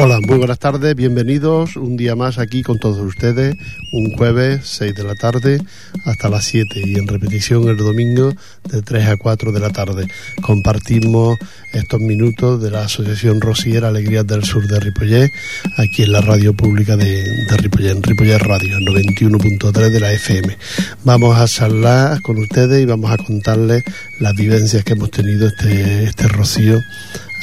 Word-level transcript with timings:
Hola, 0.00 0.20
muy 0.20 0.38
buenas 0.38 0.60
tardes, 0.60 0.94
bienvenidos 0.94 1.74
un 1.74 1.96
día 1.96 2.14
más 2.14 2.38
aquí 2.38 2.62
con 2.62 2.78
todos 2.78 2.98
ustedes, 2.98 3.56
un 3.90 4.12
jueves 4.12 4.60
6 4.62 4.94
de 4.94 5.02
la 5.02 5.16
tarde 5.16 5.60
hasta 6.04 6.28
las 6.28 6.44
7 6.44 6.82
y 6.86 6.94
en 6.94 7.08
repetición 7.08 7.68
el 7.68 7.78
domingo 7.78 8.32
de 8.70 8.82
3 8.82 9.08
a 9.08 9.16
4 9.16 9.50
de 9.50 9.58
la 9.58 9.70
tarde. 9.70 10.06
Compartimos 10.40 11.36
estos 11.72 12.00
minutos 12.00 12.62
de 12.62 12.70
la 12.70 12.82
Asociación 12.82 13.40
Rosiera 13.40 13.88
Alegrías 13.88 14.24
del 14.24 14.44
Sur 14.44 14.68
de 14.68 14.78
Ripollet, 14.78 15.32
aquí 15.78 16.04
en 16.04 16.12
la 16.12 16.20
radio 16.20 16.54
pública 16.54 16.96
de, 16.96 17.24
de 17.24 17.56
Ripollet, 17.56 17.96
en 17.96 18.02
Ripollet 18.04 18.38
Radio, 18.38 18.78
91.3 18.78 19.90
de 19.90 19.98
la 19.98 20.12
FM. 20.12 20.56
Vamos 21.02 21.36
a 21.36 21.48
charlar 21.48 22.22
con 22.22 22.38
ustedes 22.38 22.80
y 22.80 22.86
vamos 22.86 23.10
a 23.10 23.16
contarles 23.16 23.82
las 24.20 24.36
vivencias 24.36 24.84
que 24.84 24.92
hemos 24.92 25.10
tenido 25.10 25.48
este, 25.48 26.04
este 26.04 26.28
rocío 26.28 26.78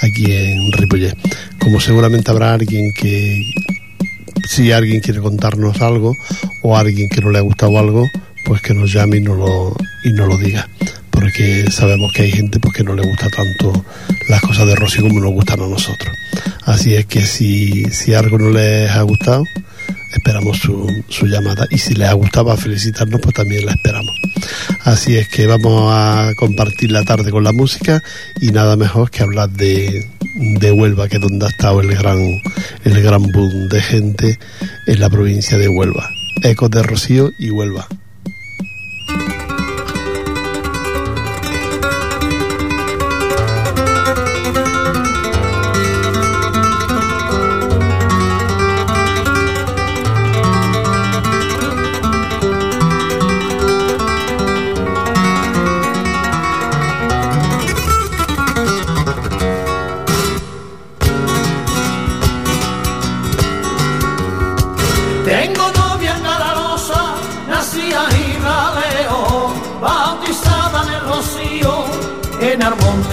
aquí 0.01 0.31
en 0.31 0.71
Ripollet. 0.71 1.15
Como 1.59 1.79
seguramente 1.79 2.31
habrá 2.31 2.53
alguien 2.53 2.91
que, 2.93 3.41
si 4.47 4.71
alguien 4.71 5.01
quiere 5.01 5.19
contarnos 5.19 5.81
algo 5.81 6.15
o 6.61 6.77
alguien 6.77 7.09
que 7.09 7.21
no 7.21 7.31
le 7.31 7.39
ha 7.39 7.41
gustado 7.41 7.77
algo, 7.79 8.09
pues 8.45 8.61
que 8.61 8.73
nos 8.73 8.91
llame 8.93 9.17
y 9.17 9.21
no 9.21 9.35
lo, 9.35 9.75
y 10.03 10.11
no 10.11 10.27
lo 10.27 10.37
diga. 10.37 10.69
Porque 11.09 11.65
sabemos 11.71 12.11
que 12.13 12.23
hay 12.23 12.31
gente 12.31 12.59
pues, 12.59 12.73
que 12.75 12.83
no 12.83 12.93
le 12.93 13.01
gusta 13.01 13.27
tanto 13.29 13.85
las 14.29 14.41
cosas 14.41 14.67
de 14.67 14.75
Rocío 14.75 15.03
como 15.03 15.19
nos 15.19 15.31
gustan 15.31 15.61
a 15.61 15.67
nosotros. 15.67 16.15
Así 16.63 16.93
es 16.93 17.05
que 17.05 17.25
si, 17.25 17.85
si 17.85 18.13
algo 18.13 18.37
no 18.37 18.49
les 18.49 18.89
ha 18.91 19.01
gustado, 19.01 19.43
esperamos 20.13 20.57
su, 20.57 21.03
su 21.09 21.27
llamada 21.27 21.67
y 21.69 21.77
si 21.77 21.93
les 21.93 22.09
ha 22.09 22.13
gustado 22.13 22.55
felicitarnos 22.57 23.21
pues 23.21 23.35
también 23.35 23.65
la 23.65 23.73
esperamos. 23.73 24.15
Así 24.83 25.17
es 25.17 25.27
que 25.27 25.47
vamos 25.47 25.91
a 25.93 26.31
compartir 26.37 26.91
la 26.91 27.03
tarde 27.03 27.31
con 27.31 27.43
la 27.43 27.51
música 27.51 28.01
y 28.41 28.51
nada 28.51 28.75
mejor 28.75 29.11
que 29.11 29.23
hablar 29.23 29.49
de, 29.49 30.05
de 30.35 30.71
Huelva 30.71 31.07
que 31.07 31.17
es 31.17 31.21
donde 31.21 31.45
ha 31.45 31.49
estado 31.49 31.81
el 31.81 31.95
gran 31.95 32.19
el 32.83 33.01
gran 33.01 33.23
boom 33.31 33.69
de 33.69 33.81
gente 33.81 34.39
en 34.87 34.99
la 34.99 35.09
provincia 35.09 35.57
de 35.57 35.67
Huelva. 35.67 36.09
Ecos 36.43 36.69
de 36.69 36.83
Rocío 36.83 37.31
y 37.39 37.49
Huelva 37.49 37.87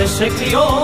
se 0.09 0.29
crió, 0.31 0.83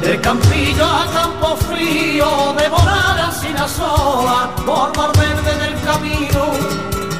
de 0.00 0.20
campillo 0.20 0.84
a 0.84 1.06
campo 1.12 1.56
frío, 1.68 2.54
de 2.58 2.68
morada 2.68 3.30
sin 3.30 3.56
sola, 3.68 4.50
por 4.66 4.96
mar 4.96 5.10
verde 5.16 5.54
del 5.64 5.80
camino, 5.82 6.46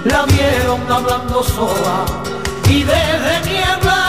la 0.05 0.25
vieron 0.25 0.81
hablando 0.91 1.43
sola, 1.45 2.05
y 2.69 2.83
desde 2.83 3.51
niebla 3.51 4.02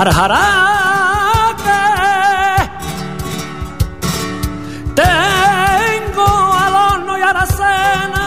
Arjaraque. 0.00 1.84
Tengo 4.94 6.28
al 6.64 6.74
horno 6.74 7.18
y 7.18 7.20
aracena 7.20 8.26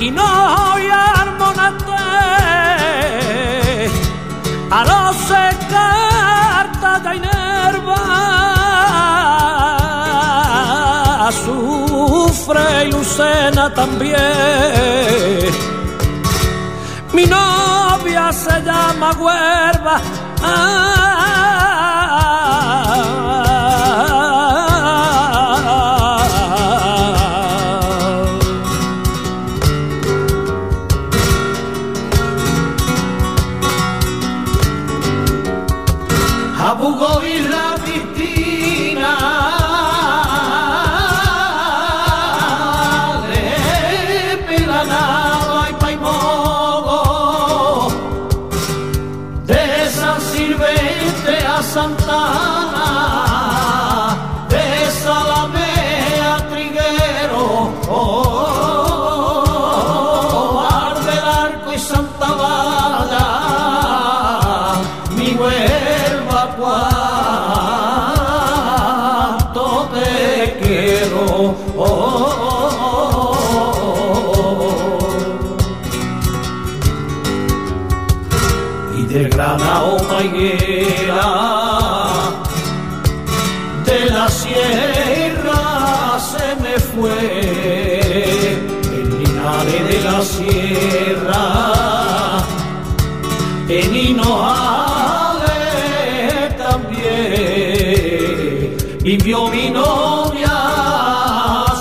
y 0.00 0.10
no 0.10 0.78
y 0.80 0.88
armonate 0.90 1.92
a 4.68 4.84
los 4.90 5.16
carta 5.70 6.98
de 7.04 7.16
inerva 7.16 8.02
sufre 11.30 12.86
y 12.86 12.88
lucena 12.90 13.72
también 13.72 15.73
se 18.34 18.60
llama 18.62 19.12
Huerva. 19.12 20.00
Vivió 99.04 99.48
mi 99.48 99.70
novia 99.70 100.50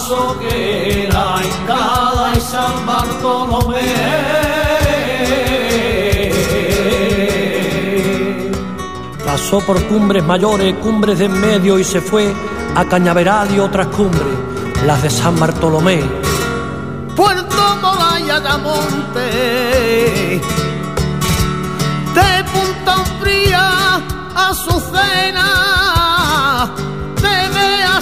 soquera 0.07 1.42
en 1.42 1.66
cada 1.66 2.36
y 2.36 2.40
San 2.42 2.86
Bartolomé. 2.86 3.80
Pasó 9.25 9.60
por 9.62 9.81
cumbres 9.88 10.24
mayores, 10.24 10.75
cumbres 10.75 11.19
de 11.19 11.25
en 11.25 11.39
medio 11.39 11.80
y 11.80 11.84
se 11.84 12.01
fue 12.01 12.31
a 12.75 12.86
Cañaveral 12.86 13.56
y 13.56 13.60
otras 13.60 13.88
cumbres, 13.88 14.36
las 14.86 15.01
de 15.01 15.10
San 15.10 15.39
Bartolomé. 15.39 16.23
De 18.44 18.57
Monte, 18.57 20.42
de 22.13 22.44
Punta 22.51 22.95
Fría 23.19 23.68
a 24.36 24.54
su 24.54 24.80
cena 24.92 25.63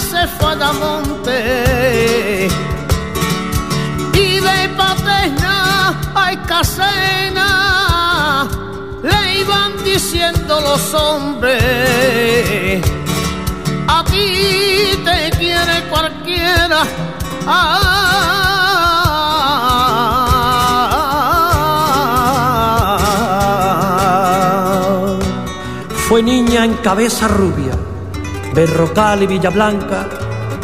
se 0.00 0.26
fue 0.26 0.52
a 0.52 0.72
monte 0.72 2.48
y 4.14 4.40
de 4.40 4.68
Paterna 4.76 5.94
a 6.14 6.46
Casena 6.46 7.48
le 9.02 9.40
iban 9.40 9.84
diciendo 9.84 10.60
los 10.60 10.94
hombres 10.94 12.82
a 13.88 14.04
ti 14.04 14.98
te 15.04 15.30
quiere 15.38 15.82
cualquiera 15.90 16.82
ah, 17.46 18.11
niña 26.22 26.64
en 26.64 26.74
cabeza 26.74 27.26
rubia, 27.28 27.76
Berrocal 28.54 29.24
y 29.24 29.26
Villablanca, 29.26 30.08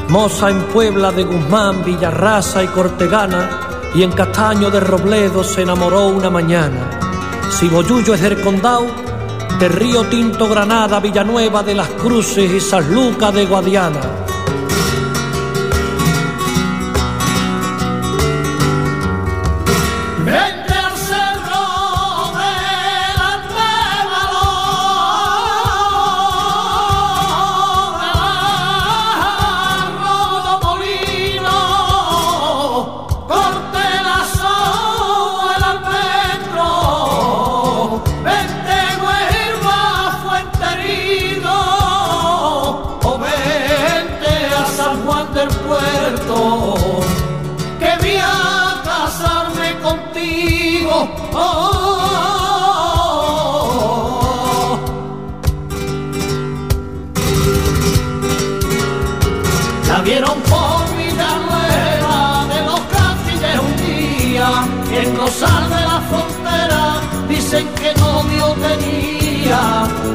moza 0.08 0.50
en 0.50 0.62
Puebla 0.64 1.10
de 1.10 1.24
Guzmán, 1.24 1.84
Villarraza 1.84 2.62
y 2.62 2.68
Cortegana, 2.68 3.50
y 3.94 4.02
en 4.02 4.12
Castaño 4.12 4.70
de 4.70 4.80
Robledo 4.80 5.42
se 5.42 5.62
enamoró 5.62 6.08
una 6.08 6.30
mañana. 6.30 6.90
Si 7.50 7.68
Boyullo 7.68 8.14
es 8.14 8.22
del 8.22 8.40
Condado, 8.40 8.86
de 9.58 9.68
Río 9.68 10.04
Tinto 10.04 10.48
Granada, 10.48 11.00
Villanueva 11.00 11.62
de 11.62 11.74
las 11.74 11.88
Cruces 11.88 12.50
y 12.52 12.60
San 12.60 12.94
Lucas 12.94 13.34
de 13.34 13.46
Guadiana. 13.46 14.27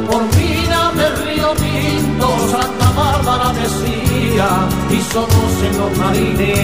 Por 0.08 0.24
vida 0.36 0.92
del 0.96 1.14
río 1.26 1.54
Pinto, 1.56 2.28
Santa 2.52 2.92
Bárbara 2.96 3.54
decía, 3.54 4.48
y 4.92 5.02
somos 5.12 5.52
en 5.68 5.78
los 5.80 5.98
marines, 5.98 6.60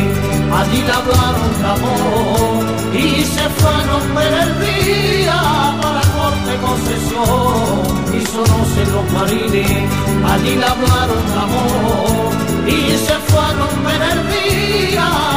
allí 0.54 0.82
le 0.84 0.92
hablaron 0.92 1.52
de 1.62 1.68
amor, 1.76 2.66
y 2.94 3.24
se 3.24 3.50
fue 3.58 3.70
a 3.70 3.82
romper 3.92 4.34
el 4.44 4.52
día 4.60 5.42
para 5.82 6.02
corte 6.18 6.54
concesión, 6.62 8.20
y 8.20 8.26
somos 8.28 8.70
en 8.78 8.92
los 8.94 9.12
marines, 9.12 9.90
allí 10.32 10.56
le 10.56 10.66
hablaron 10.66 11.26
de 11.34 11.40
amor, 11.48 12.32
y 12.68 12.98
se 13.06 13.16
fue 13.28 13.40
a 13.40 13.54
romper 13.54 14.02
el 14.12 14.20
día 14.30 15.29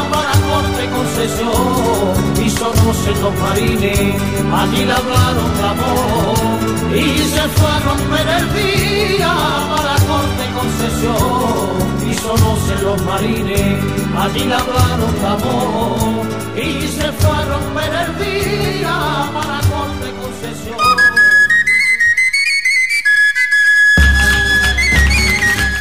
corte 0.53 0.85
concesión, 0.97 2.45
y 2.45 2.51
somos 2.51 2.97
en 3.11 3.23
los 3.23 3.35
marines, 3.45 4.15
allí 4.61 4.85
le 4.85 4.93
hablaron 4.93 5.51
de 5.59 5.65
amor, 5.75 6.63
y 6.95 7.19
se 7.35 7.45
fue 7.57 7.71
a 7.71 7.79
romper 7.81 8.27
el 8.39 8.47
día. 8.61 9.35
Para 9.73 9.95
corte 10.11 10.45
concesión 10.59 11.93
y 12.09 12.73
en 12.73 12.85
los 12.85 13.05
marines. 13.05 13.79
Allí 14.17 14.45
le 14.45 14.55
hablaron 14.55 15.15
de 15.21 15.27
amor 15.27 16.27
y 16.57 16.87
se 16.89 17.13
fue 17.13 17.31
a 17.31 17.45
romper 17.45 17.93
el 18.05 18.13
día. 18.25 19.31
Para 19.33 19.61
corte 19.71 20.09
concesión 20.21 20.77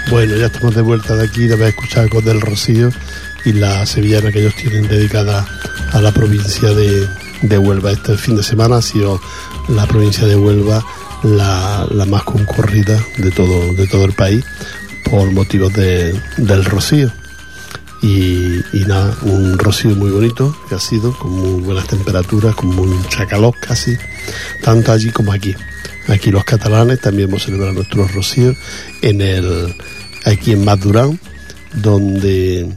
Bueno, 0.09 0.35
ya 0.35 0.45
estamos 0.47 0.75
de 0.75 0.81
vuelta 0.81 1.15
de 1.15 1.23
aquí, 1.25 1.47
de 1.47 1.53
haber 1.53 1.69
escuchado 1.69 2.09
con 2.09 2.25
del 2.25 2.41
Rocío 2.41 2.89
y 3.45 3.53
la 3.53 3.85
sevillana 3.85 4.31
que 4.31 4.39
ellos 4.39 4.55
tienen 4.55 4.87
dedicada 4.87 5.45
a 5.91 6.01
la 6.01 6.11
provincia 6.11 6.69
de, 6.69 7.07
de 7.41 7.57
Huelva. 7.57 7.91
Este 7.91 8.17
fin 8.17 8.35
de 8.35 8.43
semana 8.43 8.77
ha 8.77 8.81
sido 8.81 9.19
la 9.69 9.85
provincia 9.87 10.27
de 10.27 10.35
Huelva 10.35 10.83
la, 11.23 11.87
más 12.07 12.23
concurrida 12.23 12.99
de 13.17 13.31
todo, 13.31 13.73
de 13.73 13.87
todo 13.87 14.05
el 14.05 14.13
país 14.13 14.43
por 15.09 15.31
motivos 15.31 15.73
de, 15.73 16.19
del 16.37 16.65
rocío. 16.65 17.11
Y, 18.01 18.61
nada, 18.87 19.15
un 19.21 19.59
rocío 19.59 19.91
muy 19.91 20.09
bonito 20.09 20.55
que 20.67 20.73
ha 20.73 20.79
sido, 20.79 21.15
con 21.17 21.31
muy 21.31 21.61
buenas 21.61 21.87
temperaturas, 21.87 22.55
con 22.55 22.75
mucha 22.75 23.27
calor 23.27 23.53
casi, 23.59 23.95
tanto 24.63 24.91
allí 24.91 25.11
como 25.11 25.31
aquí. 25.31 25.55
Aquí 26.07 26.31
los 26.31 26.43
catalanes 26.43 26.99
también 26.99 27.29
hemos 27.29 27.43
celebrado 27.43 27.73
nuestro 27.73 28.07
rocío 28.07 28.55
en 29.03 29.21
el, 29.21 29.75
aquí 30.25 30.53
en 30.53 30.65
Madurán, 30.65 31.19
donde 31.75 32.75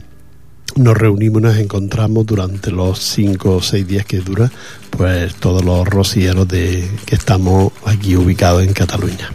nos 0.75 0.97
reunimos 0.97 1.41
y 1.41 1.45
nos 1.45 1.57
encontramos 1.57 2.25
durante 2.25 2.71
los 2.71 2.99
cinco 2.99 3.57
o 3.57 3.61
seis 3.61 3.87
días 3.87 4.05
que 4.05 4.19
dura, 4.19 4.51
pues 4.89 5.35
todos 5.35 5.63
los 5.63 5.87
rocieros 5.87 6.47
de, 6.47 6.87
que 7.05 7.15
estamos 7.15 7.71
aquí 7.85 8.15
ubicados 8.15 8.63
en 8.63 8.73
Cataluña. 8.73 9.31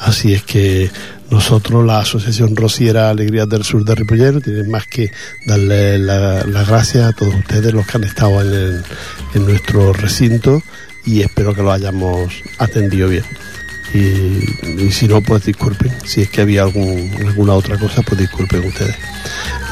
Así 0.00 0.34
es 0.34 0.42
que 0.42 0.90
nosotros, 1.30 1.84
la 1.84 2.00
Asociación 2.00 2.54
Rociera 2.54 3.10
Alegrías 3.10 3.48
del 3.48 3.64
Sur 3.64 3.84
de 3.84 3.94
Ripollero, 3.94 4.40
tienen 4.40 4.70
más 4.70 4.86
que 4.86 5.10
darle 5.46 5.98
las 5.98 6.46
la 6.46 6.64
gracias 6.64 7.04
a 7.04 7.12
todos 7.12 7.34
ustedes 7.34 7.72
los 7.72 7.86
que 7.86 7.96
han 7.96 8.04
estado 8.04 8.40
en, 8.42 8.82
en 9.34 9.46
nuestro 9.46 9.92
recinto 9.92 10.62
y 11.04 11.22
espero 11.22 11.54
que 11.54 11.62
lo 11.62 11.72
hayamos 11.72 12.32
atendido 12.58 13.08
bien. 13.08 13.24
Y, 13.96 14.90
si 14.90 15.08
no, 15.08 15.22
pues 15.22 15.44
disculpen. 15.44 15.92
Si 16.04 16.22
es 16.22 16.30
que 16.30 16.42
había 16.42 16.62
alguna 16.62 17.54
otra 17.54 17.78
cosa, 17.78 18.02
pues 18.02 18.20
disculpen 18.20 18.64
ustedes. 18.64 18.96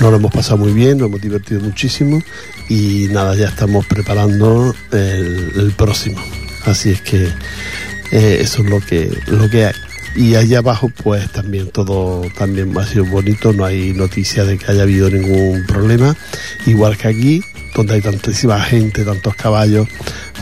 Nos 0.00 0.10
lo 0.10 0.16
hemos 0.16 0.32
pasado 0.32 0.58
muy 0.58 0.72
bien, 0.72 0.98
nos 0.98 1.08
hemos 1.08 1.20
divertido 1.20 1.60
muchísimo 1.60 2.22
y 2.68 3.08
nada, 3.10 3.36
ya 3.36 3.48
estamos 3.48 3.86
preparando 3.86 4.74
el, 4.92 5.72
próximo. 5.76 6.20
Así 6.64 6.90
es 6.90 7.00
que 7.02 7.28
eh, 8.12 8.38
eso 8.40 8.62
es 8.62 8.70
lo 8.70 8.80
que, 8.80 9.10
lo 9.26 9.50
que 9.50 9.66
hay. 9.66 9.74
Y 10.16 10.36
allá 10.36 10.58
abajo, 10.58 10.90
pues 11.02 11.30
también 11.32 11.70
todo 11.70 12.22
también 12.38 12.76
ha 12.78 12.86
sido 12.86 13.04
bonito, 13.06 13.52
no 13.52 13.64
hay 13.64 13.92
noticia 13.92 14.44
de 14.44 14.58
que 14.58 14.70
haya 14.70 14.82
habido 14.82 15.10
ningún 15.10 15.64
problema. 15.66 16.16
Igual 16.66 16.96
que 16.96 17.08
aquí, 17.08 17.42
donde 17.74 17.94
hay 17.94 18.00
tantísima 18.00 18.60
gente, 18.60 19.04
tantos 19.04 19.34
caballos, 19.34 19.88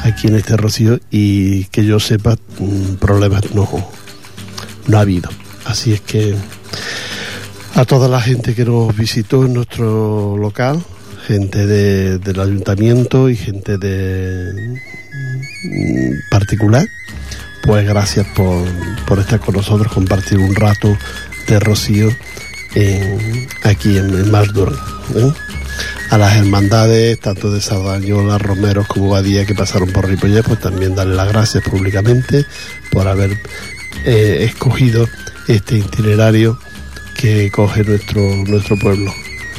aquí 0.05 0.29
en 0.29 0.37
este 0.37 0.57
rocío 0.57 1.01
y 1.11 1.65
que 1.67 1.85
yo 1.85 2.01
sepa 2.01 2.37
mm, 2.59 2.97
problemas 2.97 3.55
no, 3.55 3.69
no 4.87 4.99
ha 4.99 5.01
habido. 5.01 5.31
Así 5.65 5.93
es 5.93 6.01
que 6.01 6.35
a 7.75 7.85
toda 7.85 8.09
la 8.09 8.21
gente 8.21 8.55
que 8.55 8.65
nos 8.65 8.95
visitó 8.97 9.47
en 9.47 9.55
nuestro 9.55 10.37
local, 10.37 10.83
gente 11.27 11.67
del 11.67 12.41
ayuntamiento 12.41 13.31
y 13.31 13.37
gente 13.37 13.79
de 13.79 14.53
mm, 15.65 16.31
particular, 16.31 16.87
pues 17.63 17.87
gracias 17.87 18.27
por, 18.35 18.67
por, 19.07 19.19
estar 19.19 19.41
con 19.41 19.55
nosotros, 19.55 19.93
compartir 19.93 20.39
un 20.39 20.55
rato 20.55 20.97
de 21.47 21.61
rocío 21.61 22.09
aquí 23.65 23.99
en, 23.99 24.15
en 24.15 24.35
¿eh? 24.35 25.33
a 26.11 26.19
las 26.19 26.37
hermandades, 26.37 27.19
tanto 27.21 27.51
de 27.51 27.61
Sardañola, 27.61 28.39
Romeros 28.39 28.87
como 28.87 29.11
Badía 29.11 29.47
que 29.47 29.55
pasaron 29.55 29.91
por 29.93 30.07
Ripollet, 30.07 30.43
pues 30.43 30.61
también 30.61 30.95
darle 30.95 31.15
las 31.15 31.29
gracias 31.29 31.65
públicamente 31.65 32.45
por 32.91 33.09
haber 33.09 33.39
eh, 34.05 34.39
escogido 34.41 35.09
este 35.49 35.79
itinerario 35.79 36.59
que 37.17 37.51
coge 37.51 37.85
nuestro, 37.85 38.21
nuestro 38.47 38.79
pueblo. 38.79 39.13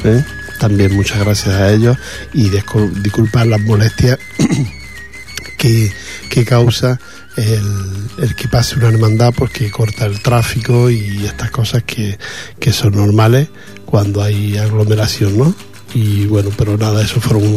¿eh? 0.04 0.24
También 0.60 0.94
muchas 0.94 1.18
gracias 1.20 1.54
a 1.54 1.72
ellos 1.72 1.96
y 2.32 2.50
disculpar 2.50 3.46
las 3.46 3.60
molestias 3.60 4.18
que, 5.58 6.44
causa 6.44 7.00
el, 7.36 8.34
que 8.36 8.48
pase 8.48 8.76
una 8.76 8.88
hermandad 8.88 9.32
porque 9.36 9.70
corta 9.70 10.06
el 10.06 10.20
tráfico 10.20 10.90
y 10.90 11.24
estas 11.24 11.50
cosas 11.50 11.82
que, 11.84 12.18
que 12.58 12.72
son 12.72 12.94
normales 12.94 13.48
cuando 13.84 14.22
hay 14.22 14.56
aglomeración, 14.56 15.38
¿no? 15.38 15.54
y 15.94 16.26
bueno, 16.26 16.50
pero 16.58 16.76
nada, 16.76 17.02
eso 17.02 17.20
fueron 17.20 17.54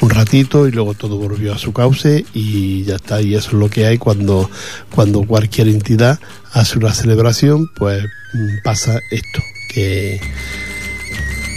un 0.00 0.10
ratito 0.10 0.68
y 0.68 0.72
luego 0.72 0.92
todo 0.92 1.16
volvió 1.16 1.54
a 1.54 1.58
su 1.58 1.72
cauce 1.72 2.24
y 2.34 2.84
ya 2.84 2.96
está, 2.96 3.22
y 3.22 3.34
eso 3.34 3.48
es 3.48 3.54
lo 3.54 3.70
que 3.70 3.86
hay 3.86 3.96
cuando, 3.96 4.50
cuando 4.94 5.24
cualquier 5.24 5.68
entidad 5.68 6.20
hace 6.52 6.78
una 6.78 6.92
celebración, 6.92 7.70
pues 7.74 8.04
mm, 8.34 8.62
pasa 8.62 9.00
esto, 9.10 9.40
que, 9.70 10.20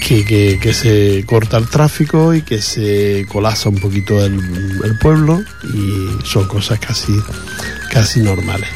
que, 0.06 0.60
que, 0.62 0.74
se 0.74 1.24
corta 1.26 1.58
el 1.58 1.68
tráfico 1.68 2.36
y 2.36 2.44
que 2.44 2.62
se 2.62 3.26
colasa 3.28 3.70
un 3.70 3.80
poquito 3.80 4.24
el, 4.24 4.40
el 4.84 4.98
pueblo 5.00 5.44
y 5.64 6.24
son 6.24 6.48
cosas 6.48 6.80
casi, 6.80 7.14
casi 7.92 8.20
normales. 8.20 8.70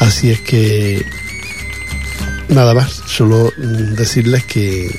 Así 0.00 0.30
es 0.30 0.40
que 0.40 1.04
nada 2.50 2.74
más, 2.74 3.02
solo 3.06 3.52
mm, 3.56 3.94
decirles 3.94 4.44
que 4.44 4.90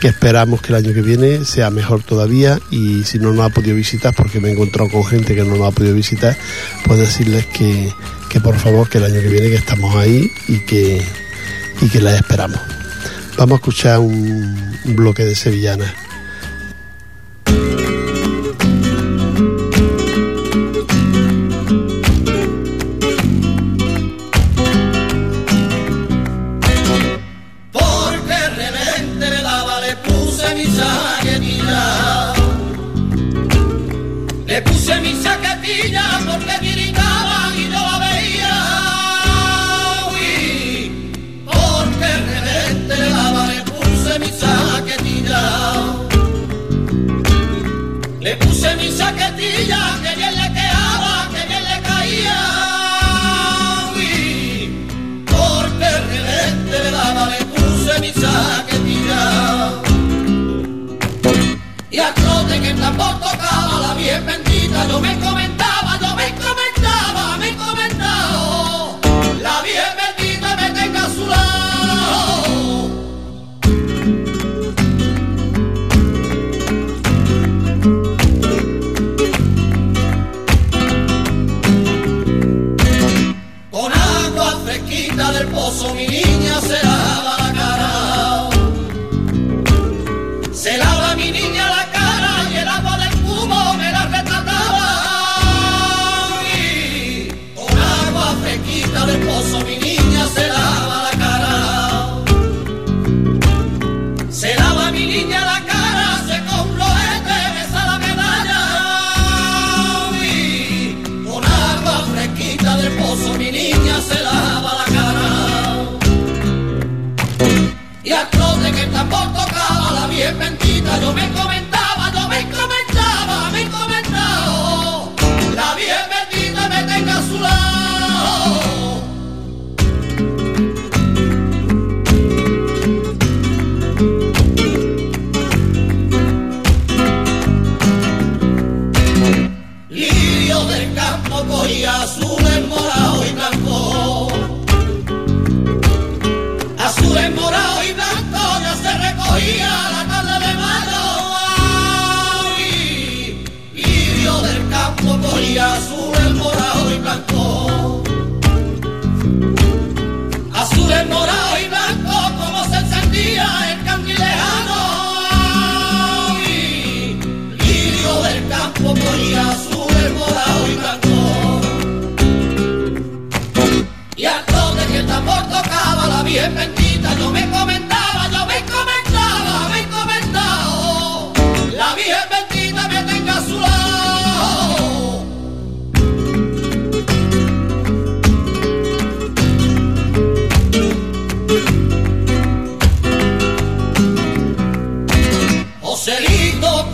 que 0.00 0.08
esperamos 0.08 0.60
que 0.60 0.68
el 0.68 0.84
año 0.84 0.92
que 0.92 1.00
viene 1.00 1.46
sea 1.46 1.70
mejor 1.70 2.02
todavía 2.02 2.60
y 2.70 3.04
si 3.04 3.18
no 3.18 3.32
nos 3.32 3.46
ha 3.46 3.48
podido 3.48 3.74
visitar, 3.74 4.14
porque 4.14 4.38
me 4.38 4.50
he 4.50 4.52
encontrado 4.52 4.90
con 4.90 5.02
gente 5.02 5.34
que 5.34 5.44
no 5.44 5.56
nos 5.56 5.66
ha 5.66 5.70
podido 5.70 5.94
visitar, 5.94 6.36
pues 6.84 6.98
decirles 6.98 7.46
que, 7.46 7.90
que 8.28 8.38
por 8.38 8.54
favor 8.56 8.86
que 8.86 8.98
el 8.98 9.04
año 9.04 9.22
que 9.22 9.28
viene 9.28 9.48
que 9.48 9.54
estamos 9.54 9.96
ahí 9.96 10.30
y 10.46 10.58
que, 10.58 11.02
y 11.80 11.88
que 11.88 12.00
la 12.02 12.14
esperamos. 12.14 12.60
Vamos 13.36 13.52
a 13.52 13.56
escuchar 13.56 13.98
un, 13.98 14.78
bloque 14.84 15.24
de 15.24 15.34
sevillanas. 15.34 15.92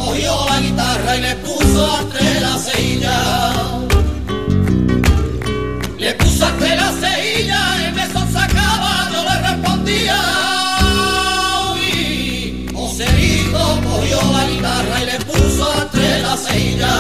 cogió 0.00 0.32
la 0.48 0.60
guitarra 0.60 1.16
y 1.16 1.20
le 1.20 1.34
puso 1.36 2.00
entre 2.00 2.40
la 2.40 2.54
ceilla. 2.58 3.18
Le 5.98 6.14
puso 6.14 6.48
entre 6.48 6.76
la 6.76 6.90
ceilla, 7.02 7.60
el 7.86 7.94
beso 7.94 8.20
sacaba, 8.32 8.92
no 9.12 9.20
le 9.28 9.36
respondía. 9.48 10.20
Y 11.92 12.66
Joselito 12.74 13.64
cogió 13.88 14.18
la 14.36 14.44
guitarra 14.50 14.96
y 15.02 15.06
le 15.06 15.18
puso 15.30 15.64
entre 15.82 16.22
la 16.22 16.36
ceilla. 16.36 16.94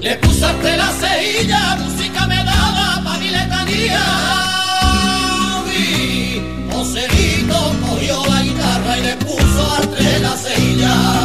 Le 0.00 0.14
puso 0.16 0.48
entre 0.50 0.76
Yeah. 10.78 11.17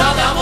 Mi 0.00 0.39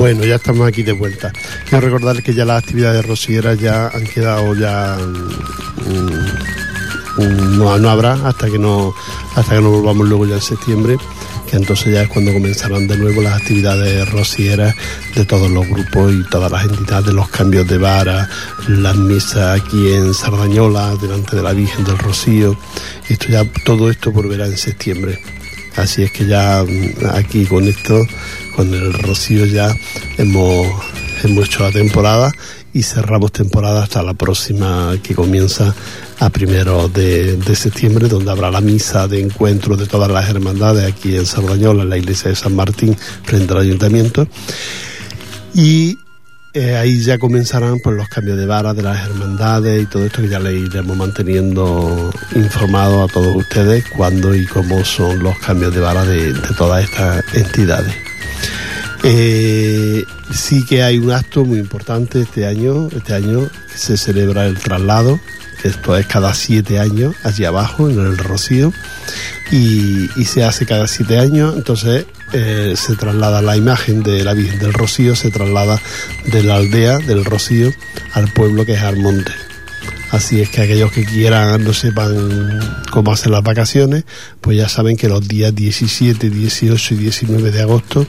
Bueno, 0.00 0.24
ya 0.24 0.36
estamos 0.36 0.66
aquí 0.66 0.82
de 0.82 0.92
vuelta. 0.92 1.30
Quiero 1.68 1.84
recordar 1.84 2.22
que 2.22 2.32
ya 2.32 2.46
las 2.46 2.62
actividades 2.62 3.04
rosieras 3.04 3.58
ya 3.58 3.88
han 3.88 4.04
quedado 4.04 4.54
ya 4.54 4.96
mm, 4.96 7.20
mm, 7.20 7.58
no, 7.58 7.76
no 7.76 7.90
habrá 7.90 8.14
hasta 8.26 8.48
que 8.48 8.58
no 8.58 8.94
hasta 9.36 9.56
que 9.56 9.60
nos 9.60 9.72
volvamos 9.72 10.08
luego 10.08 10.24
ya 10.24 10.36
en 10.36 10.40
septiembre 10.40 10.96
que 11.50 11.58
entonces 11.58 11.92
ya 11.92 12.00
es 12.00 12.08
cuando 12.08 12.32
comenzarán 12.32 12.88
de 12.88 12.96
nuevo 12.96 13.20
las 13.20 13.42
actividades 13.42 14.10
rosieras 14.10 14.74
de 15.14 15.26
todos 15.26 15.50
los 15.50 15.68
grupos 15.68 16.14
y 16.14 16.24
todas 16.30 16.50
las 16.50 16.64
entidades, 16.64 17.12
los 17.12 17.28
cambios 17.28 17.68
de 17.68 17.76
vara, 17.76 18.26
las 18.68 18.96
misas 18.96 19.60
aquí 19.60 19.92
en 19.92 20.14
Sardañola, 20.14 20.96
delante 20.96 21.36
de 21.36 21.42
la 21.42 21.52
Virgen 21.52 21.84
del 21.84 21.98
Rocío. 21.98 22.58
Esto 23.06 23.26
ya, 23.28 23.44
todo 23.66 23.90
esto 23.90 24.12
volverá 24.12 24.46
en 24.46 24.56
septiembre. 24.56 25.20
Así 25.76 26.04
es 26.04 26.12
que 26.12 26.26
ya 26.26 26.62
mm, 26.62 27.06
aquí 27.12 27.46
con 27.46 27.66
esto, 27.66 28.06
con 28.54 28.72
el 28.72 28.92
Rocío 28.92 29.46
ya 29.46 29.74
hemos, 30.18 30.66
hecho 31.22 31.62
la 31.62 31.70
temporada 31.70 32.32
y 32.72 32.82
cerramos 32.82 33.32
temporada 33.32 33.82
hasta 33.82 34.02
la 34.02 34.14
próxima 34.14 34.96
que 35.02 35.14
comienza 35.14 35.74
a 36.18 36.30
primero 36.30 36.88
de, 36.88 37.38
septiembre, 37.54 38.08
donde 38.08 38.30
habrá 38.30 38.50
la 38.50 38.60
misa 38.60 39.08
de 39.08 39.20
encuentro 39.20 39.76
de 39.76 39.86
todas 39.86 40.10
las 40.10 40.28
hermandades 40.28 40.84
aquí 40.84 41.16
en 41.16 41.26
Sardañola, 41.26 41.82
en 41.82 41.90
la 41.90 41.98
iglesia 41.98 42.30
de 42.30 42.36
San 42.36 42.54
Martín, 42.54 42.96
frente 43.24 43.52
al 43.52 43.60
ayuntamiento. 43.60 44.28
Y 45.54 45.98
eh, 46.52 46.76
ahí 46.76 47.00
ya 47.00 47.18
comenzarán 47.18 47.78
pues, 47.82 47.96
los 47.96 48.08
cambios 48.08 48.36
de 48.36 48.46
vara 48.46 48.74
de 48.74 48.82
las 48.82 49.04
hermandades 49.06 49.82
y 49.82 49.86
todo 49.86 50.04
esto 50.04 50.22
que 50.22 50.28
ya 50.28 50.40
le 50.40 50.52
iremos 50.52 50.96
manteniendo 50.96 52.10
informado 52.34 53.04
a 53.04 53.08
todos 53.08 53.36
ustedes 53.36 53.84
cuándo 53.96 54.34
y 54.34 54.46
cómo 54.46 54.84
son 54.84 55.22
los 55.22 55.38
cambios 55.38 55.74
de 55.74 55.80
vara 55.80 56.04
de 56.04 56.32
todas 56.56 56.84
estas 56.84 57.24
entidades. 57.34 58.09
Eh, 59.02 60.04
sí 60.32 60.64
que 60.64 60.82
hay 60.82 60.98
un 60.98 61.10
acto 61.10 61.44
muy 61.44 61.58
importante 61.58 62.20
este 62.22 62.46
año, 62.46 62.88
este 62.94 63.14
año 63.14 63.48
se 63.74 63.96
celebra 63.96 64.46
el 64.46 64.58
traslado, 64.58 65.18
que 65.62 65.68
esto 65.68 65.96
es 65.96 66.06
cada 66.06 66.34
siete 66.34 66.78
años, 66.78 67.14
allí 67.22 67.44
abajo, 67.44 67.88
en 67.88 67.98
el 67.98 68.18
Rocío, 68.18 68.72
y, 69.50 70.08
y 70.16 70.24
se 70.24 70.44
hace 70.44 70.66
cada 70.66 70.86
siete 70.86 71.18
años, 71.18 71.54
entonces 71.56 72.06
eh, 72.32 72.74
se 72.76 72.94
traslada 72.94 73.42
la 73.42 73.56
imagen 73.56 74.02
de 74.02 74.22
la 74.22 74.34
Virgen 74.34 74.58
del 74.58 74.72
Rocío, 74.72 75.16
se 75.16 75.30
traslada 75.30 75.80
de 76.26 76.42
la 76.42 76.56
aldea 76.56 76.98
del 76.98 77.24
Rocío 77.24 77.72
al 78.12 78.28
pueblo 78.32 78.64
que 78.64 78.74
es 78.74 78.82
Almonte. 78.82 79.49
Así 80.10 80.40
es 80.40 80.48
que 80.48 80.62
aquellos 80.62 80.90
que 80.90 81.04
quieran, 81.04 81.62
no 81.62 81.72
sepan 81.72 82.58
cómo 82.90 83.12
hacer 83.12 83.30
las 83.30 83.44
vacaciones, 83.44 84.04
pues 84.40 84.56
ya 84.56 84.68
saben 84.68 84.96
que 84.96 85.08
los 85.08 85.26
días 85.26 85.54
17, 85.54 86.30
18 86.30 86.94
y 86.94 86.96
19 86.96 87.52
de 87.52 87.62
agosto 87.62 88.06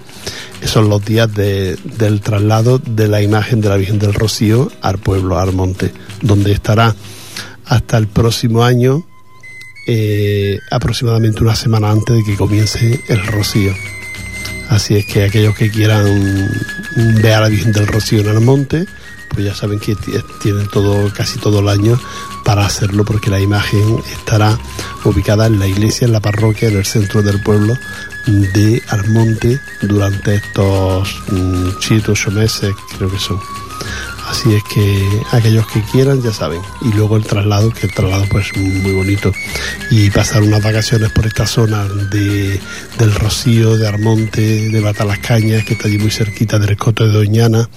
son 0.66 0.90
los 0.90 1.06
días 1.06 1.32
de, 1.32 1.78
del 2.00 2.22
traslado 2.22 2.80
de 2.80 3.08
la 3.08 3.22
imagen 3.22 3.62
de 3.62 3.70
la 3.70 3.78
Virgen 3.78 4.00
del 4.00 4.16
Rocío 4.16 4.72
al 4.82 4.98
pueblo 4.98 5.38
Armonte, 5.38 5.94
donde 6.22 6.52
estará 6.52 6.96
hasta 7.66 7.98
el 7.98 8.08
próximo 8.08 8.64
año, 8.64 9.06
eh, 9.88 10.58
aproximadamente 10.72 11.44
una 11.44 11.56
semana 11.56 11.92
antes 11.92 12.16
de 12.16 12.24
que 12.24 12.36
comience 12.36 13.00
el 13.10 13.26
Rocío. 13.28 13.74
Así 14.70 14.96
es 14.96 15.06
que 15.06 15.26
aquellos 15.26 15.56
que 15.56 15.70
quieran 15.70 16.50
ver 17.22 17.34
a 17.34 17.42
la 17.42 17.50
Virgen 17.50 17.74
del 17.74 17.88
Rocío 17.88 18.22
en 18.22 18.30
Almonte, 18.30 18.86
pues 19.34 19.46
ya 19.46 19.56
saben 19.56 19.80
que 19.80 19.96
tienen 20.42 20.68
todo, 20.68 21.12
casi 21.14 21.40
todo 21.40 21.60
el 21.60 21.70
año 21.70 22.00
para 22.44 22.66
hacerlo 22.66 23.06
porque 23.06 23.30
la 23.30 23.40
imagen 23.40 24.02
estará 24.12 24.58
ubicada 25.04 25.48
en 25.48 25.60
la 25.60 25.68
iglesia, 25.68 26.06
en 26.06 26.14
la 26.14 26.20
parroquia, 26.20 26.70
en 26.70 26.78
el 26.78 26.86
centro 26.86 27.22
del 27.22 27.42
pueblo 27.42 27.78
de 28.28 28.82
Almonte 28.90 29.60
durante 29.82 30.36
estos 30.36 31.22
mm, 31.32 31.70
siete 31.80 32.12
ocho 32.12 32.32
meses, 32.32 32.74
creo 32.98 33.10
que 33.10 33.20
son. 33.20 33.40
Así 34.28 34.54
es 34.54 34.64
que 34.64 35.22
aquellos 35.32 35.68
que 35.68 35.82
quieran 35.82 36.22
ya 36.22 36.32
saben. 36.32 36.62
Y 36.82 36.94
luego 36.94 37.18
el 37.18 37.24
traslado, 37.24 37.72
que 37.72 37.88
el 37.88 37.94
traslado 37.94 38.26
pues 38.30 38.56
muy 38.56 38.94
bonito. 38.94 39.34
Y 39.90 40.10
pasar 40.10 40.42
unas 40.42 40.64
vacaciones 40.64 41.12
por 41.12 41.26
esta 41.26 41.46
zona 41.46 41.86
de, 41.86 42.60
del 42.98 43.14
Rocío, 43.14 43.78
de 43.78 43.88
Armonte, 43.88 44.70
de 44.70 44.80
Batalascañas, 44.80 45.66
que 45.66 45.74
está 45.74 45.88
allí 45.88 45.98
muy 45.98 46.12
cerquita, 46.12 46.60
del 46.60 46.72
Escoto 46.72 47.06
de 47.06 47.12
Doñana, 47.12 47.68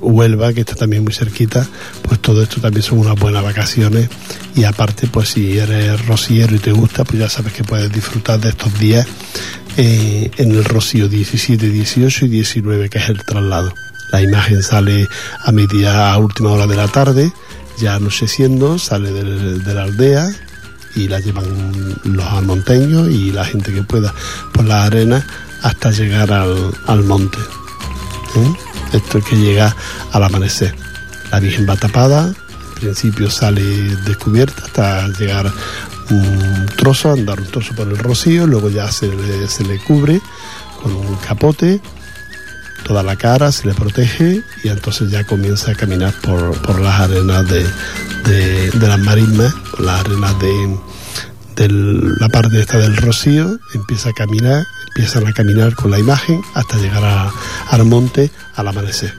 Huelva, 0.00 0.52
que 0.52 0.60
está 0.60 0.74
también 0.74 1.04
muy 1.04 1.12
cerquita, 1.12 1.66
pues 2.02 2.20
todo 2.20 2.42
esto 2.42 2.60
también 2.60 2.82
son 2.82 2.98
unas 2.98 3.18
buenas 3.18 3.42
vacaciones 3.42 4.08
y 4.54 4.64
aparte, 4.64 5.06
pues 5.06 5.30
si 5.30 5.58
eres 5.58 6.06
rociero 6.06 6.54
y 6.54 6.58
te 6.58 6.72
gusta, 6.72 7.04
pues 7.04 7.18
ya 7.18 7.28
sabes 7.28 7.52
que 7.52 7.64
puedes 7.64 7.92
disfrutar 7.92 8.40
de 8.40 8.50
estos 8.50 8.78
días 8.78 9.06
eh, 9.76 10.30
en 10.36 10.50
el 10.52 10.64
Rocío 10.64 11.08
17, 11.08 11.68
18 11.68 12.26
y 12.26 12.28
19, 12.28 12.90
que 12.90 12.98
es 12.98 13.08
el 13.08 13.24
traslado. 13.24 13.72
La 14.10 14.20
imagen 14.20 14.62
sale 14.62 15.08
a 15.42 15.52
media, 15.52 16.12
a 16.12 16.18
última 16.18 16.50
hora 16.50 16.66
de 16.66 16.76
la 16.76 16.88
tarde, 16.88 17.32
ya 17.78 17.94
anocheciendo, 17.94 18.78
sale 18.78 19.10
de, 19.10 19.74
la 19.74 19.84
aldea 19.84 20.28
y 20.94 21.08
la 21.08 21.20
llevan 21.20 21.96
los 22.04 22.26
almonteños 22.26 23.08
y 23.08 23.32
la 23.32 23.46
gente 23.46 23.72
que 23.72 23.82
pueda 23.82 24.12
por 24.52 24.66
la 24.66 24.84
arena 24.84 25.26
hasta 25.62 25.90
llegar 25.90 26.30
al, 26.30 27.02
monte. 27.04 27.38
¿eh? 27.38 28.71
Esto 28.92 29.18
es 29.18 29.24
que 29.24 29.36
llega 29.36 29.74
al 30.12 30.24
amanecer. 30.24 30.74
La 31.30 31.40
Virgen 31.40 31.66
va 31.68 31.76
tapada, 31.76 32.26
en 32.28 32.74
principio 32.74 33.30
sale 33.30 33.62
descubierta 34.04 34.64
hasta 34.64 35.08
llegar 35.18 35.50
un 36.10 36.66
trozo, 36.76 37.12
andar 37.12 37.40
un 37.40 37.46
trozo 37.46 37.74
por 37.74 37.88
el 37.88 37.98
rocío, 37.98 38.46
luego 38.46 38.68
ya 38.68 38.90
se 38.90 39.08
le, 39.08 39.48
se 39.48 39.64
le 39.64 39.78
cubre 39.78 40.20
con 40.82 40.92
un 40.92 41.16
capote, 41.16 41.80
toda 42.84 43.02
la 43.02 43.16
cara 43.16 43.52
se 43.52 43.68
le 43.68 43.74
protege 43.74 44.42
y 44.64 44.68
entonces 44.68 45.10
ya 45.10 45.24
comienza 45.24 45.70
a 45.70 45.74
caminar 45.74 46.12
por, 46.20 46.80
las 46.80 47.00
arenas 47.00 47.48
de, 47.48 47.64
de, 48.24 48.88
las 48.88 48.98
marismas, 48.98 49.54
las 49.78 50.00
arenas 50.00 50.38
de, 50.40 50.78
de 51.56 51.68
la 52.18 52.28
parte 52.28 52.60
esta 52.60 52.78
del 52.78 52.96
rocío, 52.96 53.58
empieza 53.74 54.10
a 54.10 54.12
caminar, 54.12 54.66
empiezan 54.94 55.26
a 55.26 55.32
caminar 55.32 55.74
con 55.74 55.90
la 55.90 55.98
imagen 55.98 56.42
hasta 56.54 56.76
llegar 56.76 57.32
al 57.70 57.84
monte 57.84 58.30
al 58.54 58.68
amanecer. 58.68 59.14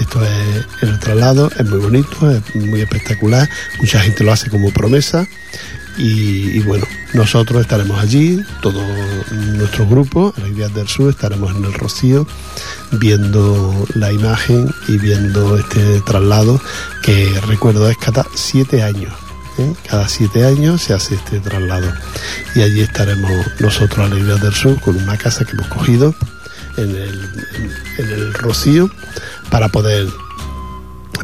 Esto 0.00 0.24
es 0.24 0.66
el 0.82 0.98
traslado, 0.98 1.50
es 1.56 1.64
muy 1.68 1.78
bonito, 1.78 2.28
es 2.28 2.54
muy 2.56 2.80
espectacular, 2.80 3.48
mucha 3.78 4.00
gente 4.00 4.24
lo 4.24 4.32
hace 4.32 4.50
como 4.50 4.72
promesa 4.72 5.24
y, 5.96 6.58
bueno, 6.60 6.84
nosotros 7.12 7.60
estaremos 7.60 8.02
allí, 8.02 8.40
todo 8.60 8.82
nuestro 9.30 9.86
grupo, 9.86 10.34
Alegrías 10.36 10.74
del 10.74 10.88
Sur, 10.88 11.10
estaremos 11.10 11.54
en 11.54 11.64
el 11.64 11.72
Rocío 11.72 12.26
viendo 12.90 13.86
la 13.94 14.10
imagen 14.10 14.68
y 14.88 14.98
viendo 14.98 15.56
este 15.56 16.00
traslado 16.00 16.60
que 17.04 17.40
recuerdo 17.46 17.88
es 17.88 17.96
cada 17.96 18.26
siete 18.34 18.82
años. 18.82 19.12
¿Eh? 19.58 19.72
Cada 19.88 20.08
siete 20.08 20.44
años 20.44 20.82
se 20.82 20.94
hace 20.94 21.14
este 21.14 21.40
traslado 21.40 21.92
y 22.54 22.62
allí 22.62 22.80
estaremos 22.80 23.30
nosotros, 23.60 24.10
Alegrías 24.10 24.40
del 24.40 24.54
Sur, 24.54 24.80
con 24.80 24.96
una 24.96 25.16
casa 25.16 25.44
que 25.44 25.52
hemos 25.52 25.68
cogido 25.68 26.14
en 26.76 26.90
el, 26.90 27.30
en 27.98 28.10
el 28.10 28.34
Rocío 28.34 28.90
para 29.50 29.68
poder 29.68 30.08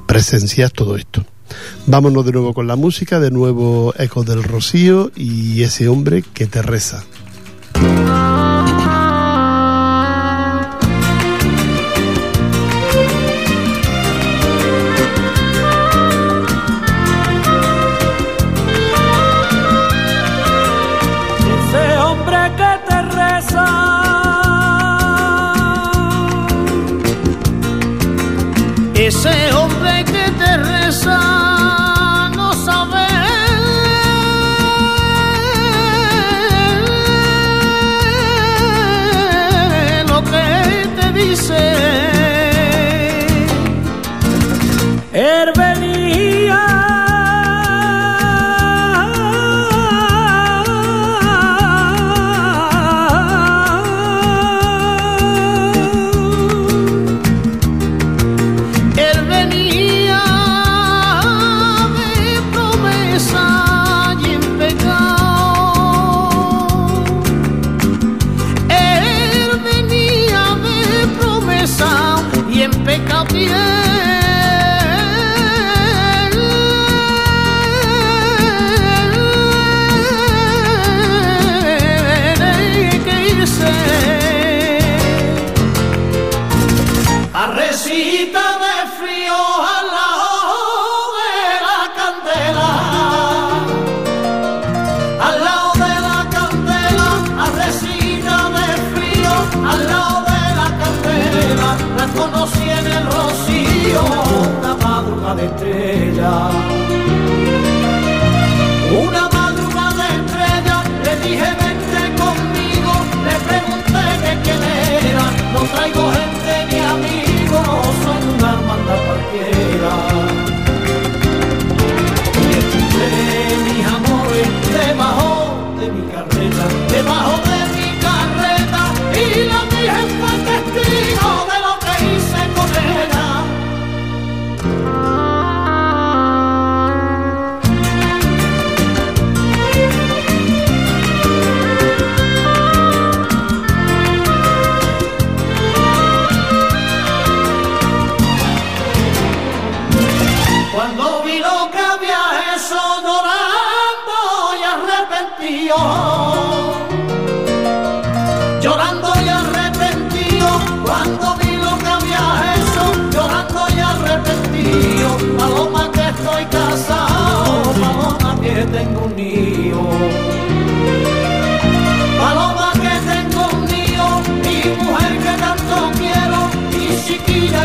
presenciar 0.07 0.71
todo 0.71 0.97
esto. 0.97 1.25
Vámonos 1.87 2.25
de 2.25 2.33
nuevo 2.33 2.55
con 2.55 2.67
la 2.67 2.77
música, 2.77 3.21
de 3.21 3.31
nuevo 3.31 3.95
Ecos 3.99 4.27
del 4.27 4.43
Rocío 4.43 5.11
y 5.17 5.63
ese 5.63 5.89
hombre 5.89 6.23
que 6.23 6.47
te 6.47 6.63
reza. 6.63 7.05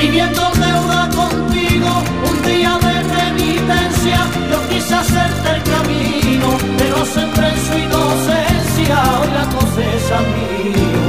Viviendo 0.00 0.40
deuda 0.54 1.10
contigo, 1.14 2.02
un 2.30 2.42
día 2.48 2.78
de 2.78 2.94
penitencia, 3.14 4.18
yo 4.50 4.58
quise 4.70 4.94
hacerte 4.94 5.48
el 5.56 5.62
camino, 5.64 6.48
pero 6.78 7.04
sembré 7.04 7.48
en 7.50 7.58
su 7.66 7.74
inocencia, 7.76 8.96
hoy 9.20 9.28
la 9.36 9.44
cosecha 9.54 10.18
mío. 10.32 11.02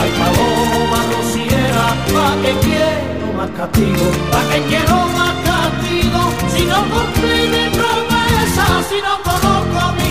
Ay, 0.00 0.10
paloma 0.20 1.00
rociera, 1.16 1.86
pa' 2.14 2.34
que 2.42 2.52
quiero 2.64 3.26
más 3.36 3.50
castigo, 3.50 4.06
pa' 4.30 4.44
que 4.50 4.58
quiero 4.68 4.96
más 5.18 5.34
castigo, 5.50 6.20
si 6.54 6.62
no 6.64 6.78
cumplí 6.92 7.38
mi 7.54 7.64
promesa, 7.76 8.64
si 8.88 8.98
no 9.02 9.14
conozco 9.24 9.78
a 9.80 9.92
mi. 9.94 10.02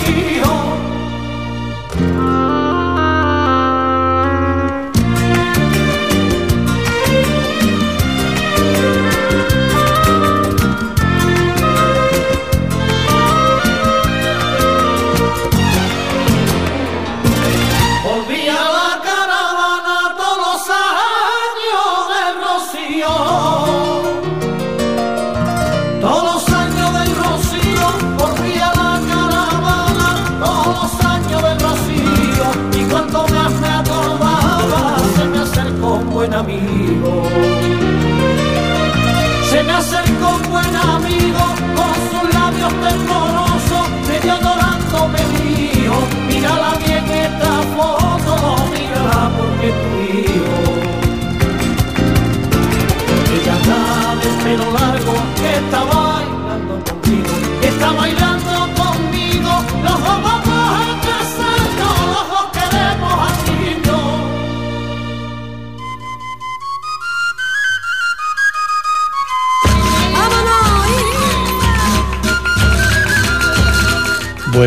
Se 39.82 40.11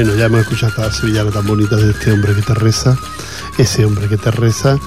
Bueno, 0.04 0.18
ya 0.18 0.26
hemos 0.26 0.40
escuchado 0.40 0.68
esta 0.68 0.92
sevillana 0.92 1.30
tan 1.30 1.46
bonita 1.46 1.76
de 1.76 1.90
este 1.92 2.12
hombre 2.12 2.34
que 2.34 2.42
te 2.42 2.52
reza, 2.52 2.94
ese 3.56 3.86
hombre 3.86 4.06
que 4.06 4.18
te 4.18 4.30
reza 4.30 4.78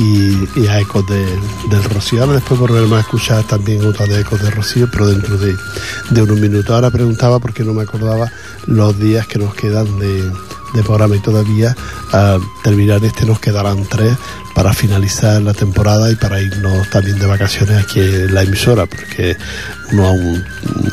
y, 0.00 0.48
y 0.58 0.66
a 0.66 0.80
ecos 0.80 1.06
de, 1.06 1.24
del 1.70 1.84
Rocío. 1.84 2.22
Ahora 2.22 2.34
después 2.34 2.58
volveremos 2.58 2.98
a 2.98 3.02
escuchar 3.02 3.44
también 3.44 3.86
otra 3.86 4.04
de 4.06 4.22
ecos 4.22 4.42
de 4.42 4.50
Rocío, 4.50 4.88
pero 4.90 5.06
dentro 5.06 5.38
de, 5.38 5.56
de 6.10 6.22
unos 6.22 6.40
minutos. 6.40 6.72
Ahora 6.72 6.90
preguntaba 6.90 7.38
porque 7.38 7.62
no 7.62 7.72
me 7.72 7.84
acordaba 7.84 8.32
los 8.66 8.98
días 8.98 9.28
que 9.28 9.38
nos 9.38 9.54
quedan 9.54 9.96
de, 10.00 10.32
de 10.74 10.82
programa 10.82 11.16
y 11.16 11.20
todavía 11.20 11.74
a 12.12 12.38
terminar 12.62 13.04
este 13.04 13.24
nos 13.24 13.38
quedarán 13.38 13.84
tres 13.88 14.16
para 14.54 14.72
finalizar 14.72 15.42
la 15.42 15.52
temporada 15.52 16.10
y 16.10 16.16
para 16.16 16.40
irnos 16.40 16.88
también 16.90 17.18
de 17.18 17.26
vacaciones 17.26 17.84
aquí 17.84 18.00
en 18.00 18.34
la 18.34 18.42
emisora, 18.42 18.86
porque 18.86 19.36
uno 19.92 20.06
aún 20.06 20.44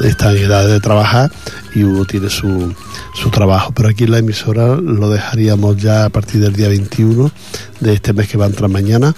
está 0.03 0.31
en 0.31 0.37
edad 0.37 0.67
de 0.67 0.79
trabajar 0.79 1.31
y 1.75 1.83
uno 1.83 2.05
tiene 2.05 2.29
su, 2.29 2.73
su 3.13 3.29
trabajo. 3.29 3.71
Pero 3.75 3.89
aquí 3.89 4.05
en 4.05 4.11
la 4.11 4.17
emisora 4.17 4.75
lo 4.75 5.09
dejaríamos 5.09 5.77
ya 5.77 6.05
a 6.05 6.09
partir 6.09 6.41
del 6.41 6.53
día 6.53 6.69
21 6.69 7.31
de 7.79 7.93
este 7.93 8.13
mes 8.13 8.27
que 8.27 8.37
va 8.37 8.45
a 8.45 8.49
entrar 8.49 8.69
mañana 8.69 9.13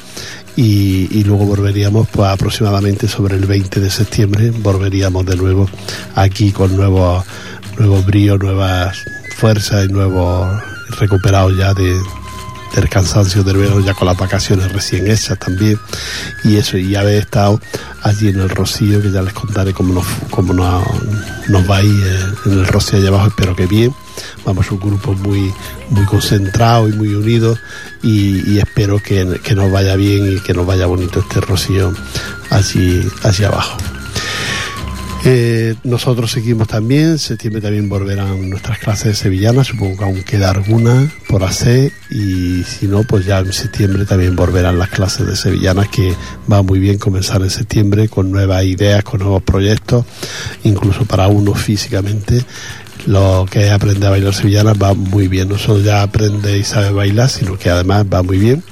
y, 0.58 1.08
y 1.17 1.23
luego 1.23 1.45
volveríamos 1.45 2.08
pues 2.10 2.30
aproximadamente 2.30 3.08
sobre 3.08 3.36
el 3.36 3.45
20 3.45 3.80
de 3.80 3.89
septiembre, 3.89 4.52
volveríamos 4.52 5.26
de 5.26 5.38
nuevo 5.38 5.69
aquí 6.15 6.52
con 6.52 6.76
nuevos, 6.76 7.23
nuevos 7.78 8.06
bríos, 8.06 8.39
nuevas 8.39 8.97
fuerzas 9.43 9.84
y 9.84 9.91
nuevos 9.91 10.47
recuperados 11.01 11.53
ya 11.58 11.73
de, 11.73 12.01
del 12.73 12.88
cansancio 12.88 13.43
del 13.43 13.58
verano 13.58 13.82
ya 13.82 13.93
con 13.93 14.08
las 14.08 14.17
vacaciones 14.17 14.71
recién 14.71 15.12
hechas 15.12 15.38
también. 15.38 15.77
Y 16.45 16.56
eso 16.56 16.77
y 16.77 16.95
haber 16.95 17.15
estado 17.15 17.60
allí 18.03 18.29
en 18.29 18.39
el 18.39 18.47
Rocío 18.47 19.01
que 19.01 19.12
ya 19.12 19.21
les 19.21 19.34
contaré 19.34 19.73
cómo 19.73 19.95
nos, 19.95 20.06
cómo 20.29 20.53
nos, 20.53 20.86
nos 21.49 21.69
va 21.69 21.75
a 21.75 21.84
ir 21.84 22.08
eh, 22.08 22.19
en 22.45 22.51
el 22.53 22.67
Rocío 22.67 22.99
allá 22.99 23.10
abajo. 23.10 23.27
Espero 23.27 23.53
que 23.53 23.65
bien. 23.65 23.93
Vamos 24.45 24.71
un 24.71 24.79
grupo 24.79 25.12
muy 25.12 25.53
muy 25.89 26.06
concentrado 26.06 26.88
y 26.88 26.93
muy 26.93 27.13
unido. 27.13 27.58
Y, 28.01 28.49
y 28.49 28.60
espero 28.60 28.99
que, 28.99 29.41
que, 29.43 29.56
nos 29.56 29.69
vaya 29.69 29.97
bien 29.97 30.38
y 30.38 30.39
que 30.39 30.53
nos 30.53 30.65
vaya 30.65 30.86
bonito 30.86 31.19
este 31.19 31.41
Rocío 31.41 31.93
allí, 32.49 33.06
allí 33.23 33.43
abajo 33.43 33.75
eh, 35.25 35.75
nosotros 35.83 36.31
seguimos 36.31 36.67
también, 36.67 37.12
en 37.12 37.19
septiembre 37.19 37.62
también 37.62 37.88
volverán 37.88 38.49
nuestras 38.49 38.79
clases 38.79 39.05
de 39.05 39.15
sevillana, 39.15 39.63
supongo 39.63 39.97
que 39.97 40.03
aún 40.03 40.23
queda 40.23 40.51
alguna 40.51 41.09
por 41.29 41.43
hacer 41.43 41.91
y 42.09 42.63
si 42.63 42.88
no, 42.88 43.03
pues 43.03 43.25
ya 43.25 43.39
en 43.39 43.53
septiembre 43.53 44.05
también 44.05 44.36
volverán 44.36 44.77
las 44.77 44.89
clases 44.89 45.25
de 45.25 45.36
sevillanas 45.36 45.88
que 45.88 46.13
va 46.51 46.62
muy 46.62 46.79
bien 46.79 46.97
comenzar 46.97 47.41
en 47.41 47.49
septiembre 47.49 48.09
con 48.09 48.31
nuevas 48.31 48.63
ideas, 48.65 49.03
con 49.03 49.21
nuevos 49.21 49.43
proyectos, 49.43 50.05
incluso 50.63 51.05
para 51.05 51.27
uno 51.27 51.53
físicamente. 51.53 52.43
Lo 53.05 53.45
que 53.49 53.65
es 53.65 53.71
aprender 53.71 54.07
a 54.07 54.12
bailar 54.12 54.33
sevillana 54.33 54.73
va 54.73 54.93
muy 54.93 55.27
bien, 55.27 55.49
no 55.49 55.57
solo 55.57 55.81
ya 55.81 56.03
aprende 56.03 56.57
y 56.57 56.63
sabe 56.63 56.91
bailar, 56.91 57.29
sino 57.29 57.57
que 57.57 57.69
además 57.69 58.05
va 58.12 58.23
muy 58.23 58.38
bien 58.38 58.63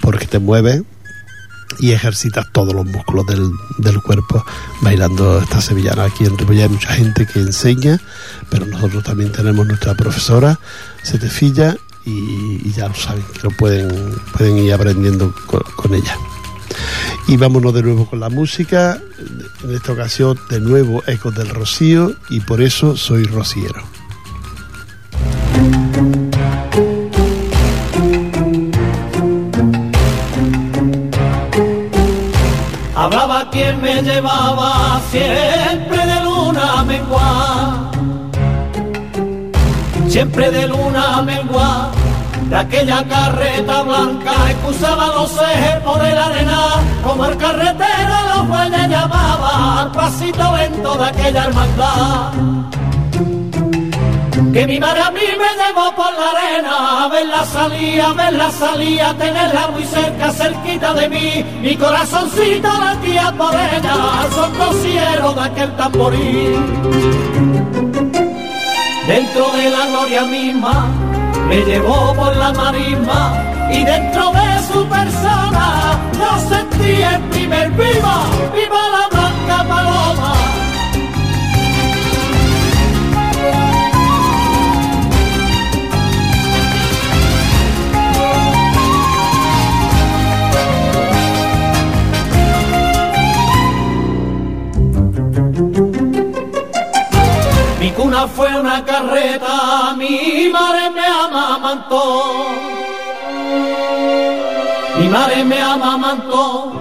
porque 0.00 0.26
te 0.26 0.38
mueve, 0.38 0.82
y 1.78 1.92
ejercitas 1.92 2.46
todos 2.52 2.74
los 2.74 2.86
músculos 2.86 3.26
del, 3.26 3.50
del, 3.78 4.00
cuerpo 4.02 4.44
bailando 4.80 5.38
esta 5.38 5.60
sevillana. 5.60 6.04
Aquí 6.04 6.24
en 6.24 6.36
Ripollet 6.36 6.64
hay 6.64 6.68
mucha 6.68 6.92
gente 6.92 7.26
que 7.26 7.40
enseña, 7.40 8.00
pero 8.48 8.66
nosotros 8.66 9.04
también 9.04 9.32
tenemos 9.32 9.66
nuestra 9.66 9.94
profesora, 9.94 10.58
Setefilla, 11.02 11.76
y, 12.04 12.72
ya 12.72 12.88
lo 12.88 12.94
saben, 12.94 13.22
que 13.34 13.42
lo 13.42 13.50
pueden, 13.50 14.14
pueden 14.36 14.58
ir 14.58 14.72
aprendiendo 14.72 15.34
con, 15.46 15.94
ella. 15.94 16.16
Y 17.28 17.36
vámonos 17.36 17.74
de 17.74 17.82
nuevo 17.82 18.08
con 18.08 18.20
la 18.20 18.28
música, 18.28 18.98
en 19.62 19.74
esta 19.74 19.92
ocasión 19.92 20.38
de 20.48 20.60
nuevo 20.60 21.02
Ecos 21.06 21.34
del 21.34 21.48
Rocío, 21.48 22.14
y 22.30 22.40
por 22.40 22.62
eso 22.62 22.96
soy 22.96 23.24
rociero. 23.24 23.99
Hablaba 33.00 33.48
quien 33.48 33.80
me 33.80 34.02
llevaba 34.02 35.00
siempre 35.10 36.04
de 36.04 36.20
luna 36.20 36.84
mengua, 36.84 37.90
siempre 40.06 40.50
de 40.50 40.68
luna 40.68 41.22
mengua, 41.22 41.90
de 42.50 42.56
aquella 42.56 43.02
carreta 43.08 43.82
blanca 43.84 44.32
excusaba 44.50 45.06
los 45.06 45.32
ejes 45.32 45.76
por 45.82 46.04
el 46.04 46.18
arena, 46.18 46.60
como 47.02 47.24
el 47.24 47.38
carretero 47.38 48.16
los 48.34 48.48
bueyes 48.48 48.88
llamaba 48.90 49.80
al 49.80 49.92
pasito 49.92 50.54
lento 50.58 50.94
de 50.96 51.04
aquella 51.06 51.44
hermandad. 51.44 52.32
Que 54.52 54.66
mi 54.66 54.80
madre 54.80 55.00
a 55.00 55.10
mí 55.12 55.20
me 55.20 55.50
llevó 55.62 55.94
por 55.94 56.12
la 56.12 56.30
arena, 56.30 57.04
a 57.04 57.08
verla 57.08 57.44
salía, 57.44 58.10
a 58.10 58.12
verla 58.14 58.50
salía, 58.50 59.14
tenerla 59.16 59.68
muy 59.68 59.84
cerca, 59.84 60.32
cerquita 60.32 60.92
de 60.94 61.08
mí, 61.08 61.44
mi 61.60 61.76
corazoncito 61.76 62.68
latía 62.68 63.32
por 63.38 63.54
ella, 63.54 64.26
son 64.34 64.58
rociero 64.58 65.32
de 65.34 65.40
aquel 65.40 65.76
tamboril. 65.76 66.56
Dentro 69.06 69.50
de 69.52 69.70
la 69.70 69.86
gloria 69.86 70.24
misma, 70.24 70.88
me 71.48 71.60
llevó 71.64 72.12
por 72.14 72.36
la 72.36 72.52
marisma, 72.52 73.32
y 73.70 73.84
dentro 73.84 74.32
de 74.32 74.72
su 74.72 74.84
persona, 74.88 75.96
yo 76.18 76.48
sentí 76.48 77.02
el 77.02 77.20
primer 77.30 77.70
viva, 77.70 78.24
viva 78.52 78.88
la 78.88 79.08
blanca 79.08 79.68
paloma. 79.68 79.89
Fue 98.28 98.54
una 98.54 98.84
carreta, 98.84 99.94
mi 99.96 100.50
madre 100.52 100.90
me 100.90 101.06
amamantó. 101.06 102.44
Mi 104.98 105.08
madre 105.08 105.44
me 105.44 105.60
amamantó 105.60 106.72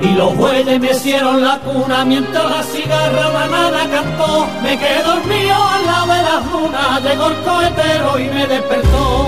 y 0.00 0.08
los 0.14 0.36
bueyes 0.36 0.80
me 0.80 0.90
hicieron 0.92 1.44
la 1.44 1.58
cuna 1.58 2.04
mientras 2.04 2.44
la 2.44 2.62
cigarra 2.62 3.30
la 3.70 3.88
cantó. 3.90 4.46
Me 4.62 4.78
quedé 4.78 5.02
dormido 5.02 5.54
al 5.54 5.86
lado 5.86 6.06
de 6.12 6.22
las 6.22 6.46
lunas, 6.52 7.02
llegó 7.02 7.26
el 7.26 7.36
cohetero 7.42 8.18
y 8.20 8.28
me 8.28 8.46
despertó. 8.46 9.26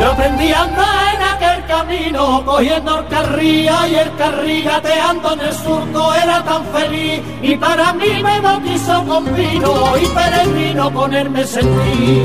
Yo 0.00 0.10
aprendí 0.10 0.52
a 0.52 0.62
andar 0.62 1.14
en 1.14 1.31
camino, 1.66 2.44
cogiendo 2.44 2.98
el 2.98 3.06
carría 3.06 3.88
y 3.88 3.94
el 3.96 4.16
carrí 4.16 4.62
gateando 4.62 5.32
en 5.34 5.40
el 5.40 5.52
surco, 5.54 6.14
era 6.14 6.42
tan 6.42 6.64
feliz. 6.66 7.20
Y 7.42 7.56
para 7.56 7.92
mí 7.94 8.22
me 8.22 8.40
bautizó 8.40 9.04
con 9.04 9.24
vino 9.34 9.96
y 9.98 10.06
peregrino 10.06 10.90
ponerme 10.90 11.44
sentí. 11.44 12.22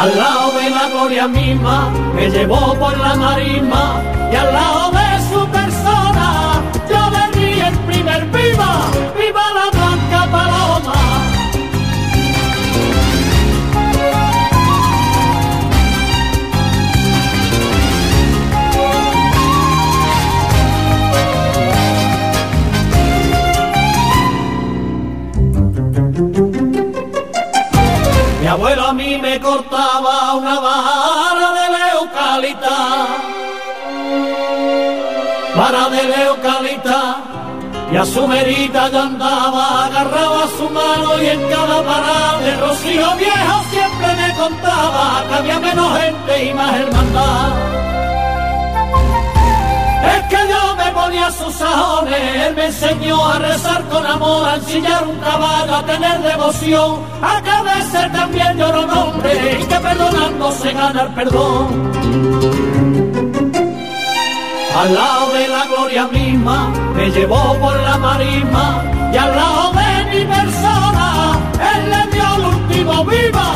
Al 0.00 0.16
lado 0.16 0.52
de 0.58 0.70
la 0.70 0.88
gloria 0.88 1.28
misma, 1.28 1.90
me 2.14 2.30
llevó 2.30 2.74
por 2.74 2.96
la 2.96 3.14
marisma 3.16 4.02
y 4.32 4.36
al 4.36 4.52
lado 4.52 4.90
de 4.92 5.08
su 5.30 5.46
persona, 5.48 6.62
yo 6.88 7.10
le 7.10 7.38
di 7.38 7.60
el 7.60 7.78
primer 7.80 8.24
viva, 8.26 8.72
y 38.00 38.02
a 38.02 38.06
su 38.06 38.26
merita 38.26 38.88
yo 38.90 39.02
andaba, 39.02 39.84
agarraba 39.84 40.46
su 40.56 40.70
mano 40.70 41.22
y 41.22 41.26
en 41.26 41.48
cada 41.50 41.82
parada 41.82 42.40
de 42.40 42.56
rocío 42.56 43.16
viejo 43.16 43.62
siempre 43.70 44.08
me 44.14 44.34
contaba 44.34 45.24
que 45.28 45.34
había 45.34 45.60
menos 45.60 45.98
gente 46.00 46.44
y 46.44 46.54
más 46.54 46.74
hermandad. 46.76 47.48
Es 50.14 50.22
que 50.30 50.48
yo 50.48 50.76
me 50.76 50.92
ponía 50.92 51.30
sus 51.30 51.54
sajones, 51.54 52.46
él 52.46 52.54
me 52.54 52.66
enseñó 52.66 53.26
a 53.26 53.38
rezar 53.38 53.84
con 53.90 54.06
amor, 54.06 54.48
a 54.48 54.54
ensillar 54.54 55.06
un 55.06 55.18
caballo, 55.18 55.74
a 55.74 55.84
tener 55.84 56.22
devoción, 56.22 57.00
a 57.20 57.42
que 57.42 57.50
a 57.50 57.62
veces 57.62 58.12
también 58.12 58.56
lloro 58.56 58.86
nombre 58.86 59.58
y 59.60 59.64
que 59.64 59.76
perdonando 59.76 60.52
se 60.52 60.72
gana 60.72 61.02
el 61.02 61.14
perdón. 61.14 62.50
Al 64.80 64.94
lado 64.94 65.32
de 65.34 65.48
la 65.48 65.59
gloria 65.90 66.06
misma, 66.06 66.72
me 66.94 67.10
llevó 67.10 67.58
por 67.58 67.76
la 67.80 67.98
marisma 67.98 68.84
y 69.12 69.16
al 69.16 69.34
lado 69.34 69.72
de 69.72 70.04
mi 70.10 70.24
persona, 70.24 71.38
él 71.74 71.90
le 71.90 72.12
dio 72.12 72.36
el 72.36 72.44
último 72.54 73.04
viva, 73.04 73.52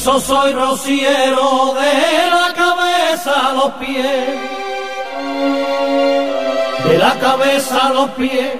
soy 0.00 0.52
rociero 0.54 1.74
de 1.74 2.30
la 2.30 2.54
cabeza 2.54 3.48
a 3.48 3.52
los 3.52 3.72
pies. 3.72 4.28
De 6.86 6.98
la 6.98 7.14
cabeza 7.18 7.86
a 7.86 7.90
los 7.90 8.10
pies. 8.12 8.52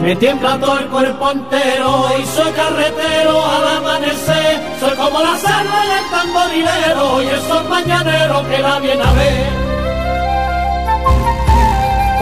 Me 0.00 0.16
tiembla 0.16 0.58
todo 0.58 0.78
el 0.78 0.86
cuerpo 0.86 1.30
entero 1.30 2.06
y 2.20 2.26
soy 2.26 2.50
carretero 2.52 3.44
al 3.44 3.76
amanecer. 3.76 4.60
Soy 4.80 4.96
como 4.96 5.20
la 5.20 5.36
salva 5.38 5.86
del 5.86 6.10
tamborilero 6.10 7.22
y 7.22 7.26
el 7.28 7.40
sol 7.42 7.68
mañanero 7.68 8.42
que 8.48 8.58
la 8.58 8.78
viene 8.80 9.02
a 9.02 9.12
ver. 9.12 9.71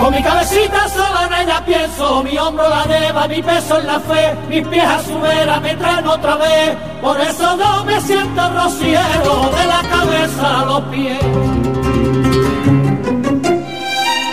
Con 0.00 0.14
mi 0.14 0.22
cabecita 0.22 0.88
sola 0.88 1.26
en 1.26 1.42
ella 1.42 1.62
pienso, 1.64 2.22
mi 2.22 2.38
hombro 2.38 2.66
la 2.68 2.84
deba, 2.84 3.28
mi 3.28 3.42
peso 3.42 3.78
en 3.78 3.86
la 3.86 4.00
fe, 4.00 4.34
mis 4.48 4.66
pies 4.66 4.84
a 4.84 5.02
su 5.02 5.20
vera 5.20 5.60
me 5.60 5.74
traen 5.74 6.06
otra 6.06 6.36
vez. 6.36 6.74
Por 7.02 7.20
eso 7.20 7.56
no 7.56 7.84
me 7.84 8.00
siento 8.00 8.50
rociero 8.50 9.50
de 9.56 9.66
la 9.66 9.82
cabeza 9.90 10.60
a 10.60 10.64
los 10.64 10.80
pies. 10.84 11.18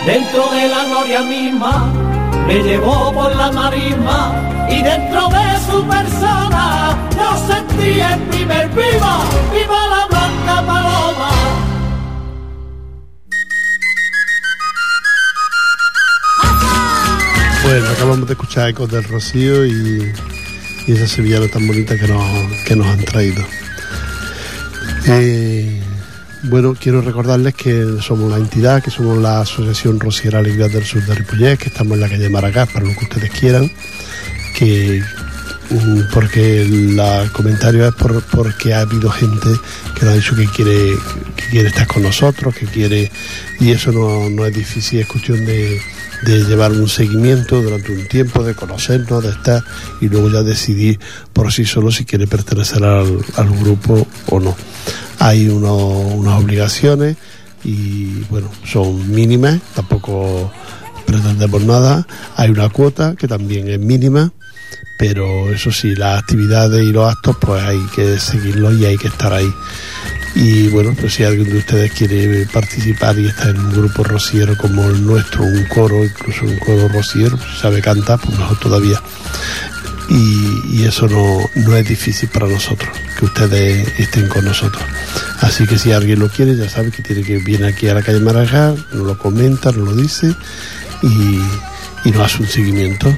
Dentro 0.06 0.46
de 0.52 0.68
la 0.68 0.84
gloria 0.84 1.20
misma, 1.20 1.92
me 2.46 2.62
llevó 2.62 3.12
por 3.12 3.36
la 3.36 3.52
marisma 3.52 4.32
y 4.70 4.82
dentro 4.82 5.28
de 5.28 5.58
su 5.70 5.86
persona 5.86 6.96
yo 7.14 7.36
sentí 7.46 8.00
el 8.00 8.20
primer 8.30 8.68
viva, 8.70 9.18
viva 9.52 9.86
la 9.86 10.06
blanca 10.06 10.66
paloma. 10.66 10.87
Bueno, 17.68 17.86
acabamos 17.90 18.26
de 18.26 18.32
escuchar 18.32 18.70
Ecos 18.70 18.90
del 18.90 19.04
Rocío 19.04 19.66
y, 19.66 20.10
y 20.86 20.92
esa 20.92 21.06
sevillana 21.06 21.48
tan 21.48 21.66
bonita 21.66 21.98
que 21.98 22.08
nos, 22.08 22.24
que 22.64 22.74
nos 22.74 22.86
han 22.86 23.04
traído. 23.04 23.44
Eh, 25.06 25.78
bueno, 26.44 26.74
quiero 26.80 27.02
recordarles 27.02 27.54
que 27.54 27.98
somos 28.00 28.30
la 28.30 28.38
entidad, 28.38 28.82
que 28.82 28.90
somos 28.90 29.18
la 29.18 29.42
Asociación 29.42 30.00
Rociera 30.00 30.38
Alegría 30.38 30.68
del 30.68 30.82
Sur 30.82 31.04
de 31.04 31.14
Ripollet, 31.14 31.58
que 31.58 31.68
estamos 31.68 31.92
en 31.92 32.00
la 32.00 32.08
calle 32.08 32.30
Maracás, 32.30 32.70
para 32.70 32.86
lo 32.86 32.94
que 32.94 33.04
ustedes 33.04 33.30
quieran, 33.32 33.70
que 34.56 35.02
mm, 35.68 36.00
porque 36.14 36.62
el 36.62 36.98
comentario 37.32 37.86
es 37.86 37.94
por, 37.96 38.22
porque 38.22 38.72
ha 38.72 38.80
habido 38.80 39.10
gente 39.10 39.50
que 39.94 40.06
nos 40.06 40.14
ha 40.14 40.16
dicho 40.16 40.34
que 40.34 40.46
quiere, 40.46 40.96
que 41.36 41.44
quiere 41.50 41.68
estar 41.68 41.86
con 41.86 42.02
nosotros, 42.02 42.54
que 42.56 42.64
quiere, 42.64 43.10
y 43.60 43.72
eso 43.72 43.92
no, 43.92 44.30
no 44.30 44.46
es 44.46 44.54
difícil, 44.54 45.00
es 45.00 45.06
cuestión 45.06 45.44
de, 45.44 45.78
de 46.22 46.44
llevar 46.44 46.72
un 46.72 46.88
seguimiento 46.88 47.62
durante 47.62 47.92
un 47.92 48.06
tiempo, 48.06 48.42
de 48.42 48.54
conocernos, 48.54 49.22
de 49.22 49.30
estar 49.30 49.62
y 50.00 50.08
luego 50.08 50.30
ya 50.30 50.42
decidir 50.42 50.98
por 51.32 51.52
sí 51.52 51.64
solo 51.64 51.90
si 51.90 52.04
quiere 52.04 52.26
pertenecer 52.26 52.84
al, 52.84 53.18
grupo 53.60 54.06
o 54.30 54.40
no. 54.40 54.56
Hay 55.18 55.48
uno, 55.48 55.76
unas 55.76 56.42
obligaciones 56.42 57.16
y 57.64 58.24
bueno, 58.30 58.50
son 58.64 59.10
mínimas, 59.10 59.60
tampoco 59.74 60.52
pretendemos 61.06 61.62
nada. 61.62 62.06
Hay 62.36 62.50
una 62.50 62.68
cuota 62.68 63.14
que 63.16 63.26
también 63.26 63.68
es 63.68 63.78
mínima, 63.78 64.32
pero 64.98 65.52
eso 65.52 65.72
sí, 65.72 65.94
las 65.94 66.20
actividades 66.20 66.82
y 66.82 66.92
los 66.92 67.10
actos 67.10 67.36
pues 67.40 67.62
hay 67.62 67.80
que 67.94 68.18
seguirlos 68.18 68.74
y 68.78 68.84
hay 68.84 68.98
que 68.98 69.08
estar 69.08 69.32
ahí. 69.32 69.50
Y 70.34 70.68
bueno, 70.68 70.94
pues 70.98 71.14
si 71.14 71.24
alguien 71.24 71.48
de 71.50 71.58
ustedes 71.58 71.92
quiere 71.92 72.46
participar 72.46 73.18
y 73.18 73.26
está 73.26 73.50
en 73.50 73.58
un 73.58 73.72
grupo 73.72 74.04
rociero 74.04 74.56
como 74.56 74.84
el 74.84 75.04
nuestro, 75.04 75.44
un 75.44 75.64
coro, 75.64 76.04
incluso 76.04 76.44
un 76.44 76.58
coro 76.58 76.88
rociero, 76.88 77.36
pues 77.36 77.58
sabe 77.58 77.80
cantar, 77.80 78.20
pues 78.20 78.38
mejor 78.38 78.58
todavía. 78.58 79.02
Y, 80.08 80.76
y 80.76 80.84
eso 80.84 81.06
no, 81.08 81.50
no 81.54 81.76
es 81.76 81.86
difícil 81.86 82.28
para 82.28 82.46
nosotros, 82.46 82.88
que 83.18 83.24
ustedes 83.26 83.98
estén 83.98 84.28
con 84.28 84.44
nosotros. 84.44 84.82
Así 85.40 85.66
que 85.66 85.78
si 85.78 85.92
alguien 85.92 86.18
lo 86.18 86.28
quiere, 86.28 86.56
ya 86.56 86.68
sabe 86.68 86.90
que 86.90 87.02
tiene 87.02 87.22
que 87.22 87.38
viene 87.38 87.66
aquí 87.66 87.88
a 87.88 87.94
la 87.94 88.02
calle 88.02 88.20
Marajá, 88.20 88.74
nos 88.92 89.06
lo 89.06 89.18
comenta, 89.18 89.70
nos 89.72 89.88
lo 89.88 89.94
dice 89.94 90.34
y, 91.02 91.40
y 92.04 92.10
nos 92.10 92.22
hace 92.22 92.42
un 92.42 92.48
seguimiento 92.48 93.14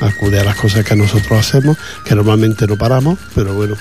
acude 0.00 0.40
a 0.40 0.44
las 0.44 0.56
cosas 0.56 0.84
que 0.84 0.96
nosotros 0.96 1.38
hacemos, 1.38 1.76
que 2.04 2.14
normalmente 2.14 2.66
no 2.66 2.76
paramos, 2.76 3.18
pero 3.34 3.54
bueno. 3.54 3.76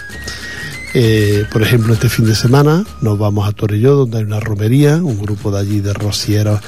Eh, 0.94 1.46
por 1.52 1.64
ejemplo, 1.64 1.94
este 1.94 2.08
fin 2.08 2.26
de 2.26 2.36
semana 2.36 2.86
nos 3.02 3.18
vamos 3.18 3.48
a 3.48 3.52
Torelló, 3.52 3.96
donde 3.96 4.20
hay 4.20 4.24
una 4.24 4.39
romería, 4.39 4.98
un 4.98 5.20
grupo 5.20 5.52
de 5.52 5.60
allí 5.60 5.80
de 5.80 5.94
rocieros 5.94 6.60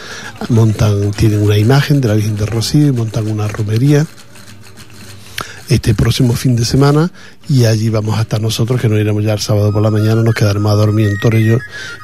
montan, 0.50 1.12
tienen 1.12 1.42
una 1.42 1.58
imagen 1.58 2.02
de 2.02 2.08
la 2.08 2.16
Virgen 2.16 2.36
de 2.36 2.46
Rocío 2.46 2.88
y 2.88 2.92
montan 2.92 3.28
una 3.28 3.48
romería 3.48 4.06
este 5.70 5.94
próximo 5.94 6.34
fin 6.34 6.56
de 6.56 6.66
semana. 6.66 7.12
Y 7.48 7.66
allí 7.66 7.90
vamos 7.90 8.18
a 8.18 8.22
estar 8.22 8.42
nosotros 8.42 8.82
que 8.82 8.90
nos 8.90 9.00
iremos 9.00 9.24
ya 9.24 9.34
el 9.34 9.40
sábado 9.40 9.72
por 9.72 9.82
la 9.82 9.92
mañana, 9.92 10.24
nos 10.24 10.34
quedaremos 10.34 10.72
a 10.72 10.76
dormir 10.76 11.10
en 11.10 11.20
Torello 11.20 11.60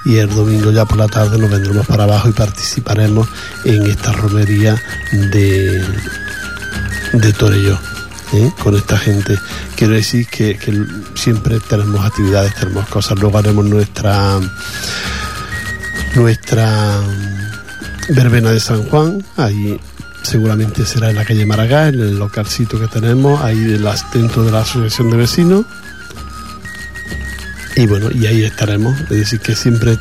y 0.06 0.18
el 0.18 0.30
domingo 0.30 0.72
ya 0.72 0.86
por 0.86 0.98
la 0.98 1.08
tarde 1.08 1.40
nos 1.40 1.50
vendremos 1.50 1.88
para 1.88 2.04
abajo 2.04 2.30
y 2.30 2.34
participaremos 2.34 3.28
en 3.66 3.84
esta 3.88 4.12
romería 4.12 4.80
de, 5.12 5.84
de. 7.14 8.01
¿Eh? 8.34 8.52
con 8.64 8.76
esta 8.76 8.98
gente. 8.98 9.38
Quiero 9.76 9.94
decir 9.94 10.28
que, 10.28 10.58
siempre 11.16 11.60
tenemos 11.60 12.06
actividades, 12.06 12.56
tenemos 12.56 12.88
cosas. 12.88 13.20
Luego 13.20 13.38
haremos 13.38 13.66
nuestra 13.66 14.40
nuestra 16.16 17.00
verbena 18.10 18.52
de 18.52 18.60
San 18.60 18.84
Juan, 18.84 19.24
ahí 19.38 19.80
seguramente 20.24 20.86
será 20.86 21.10
en 21.10 21.16
la 21.16 21.26
calle 21.26 21.46
Maragá, 21.46 21.88
en 21.88 22.02
el 22.02 22.20
localcito 22.20 22.80
que 22.80 22.88
tenemos, 22.88 23.42
ahí 23.42 23.80
dentro 24.14 24.44
de 24.44 24.52
la 24.52 24.62
asociación 24.62 25.10
de 25.10 25.18
vecinos. 25.18 25.66
Y 27.76 27.88
bueno, 27.88 28.10
y 28.12 28.26
ahí 28.26 28.44
estaremos. 28.44 29.00
Es 29.02 29.10
decir, 29.10 29.40
que 29.40 29.56
siempre 29.56 29.98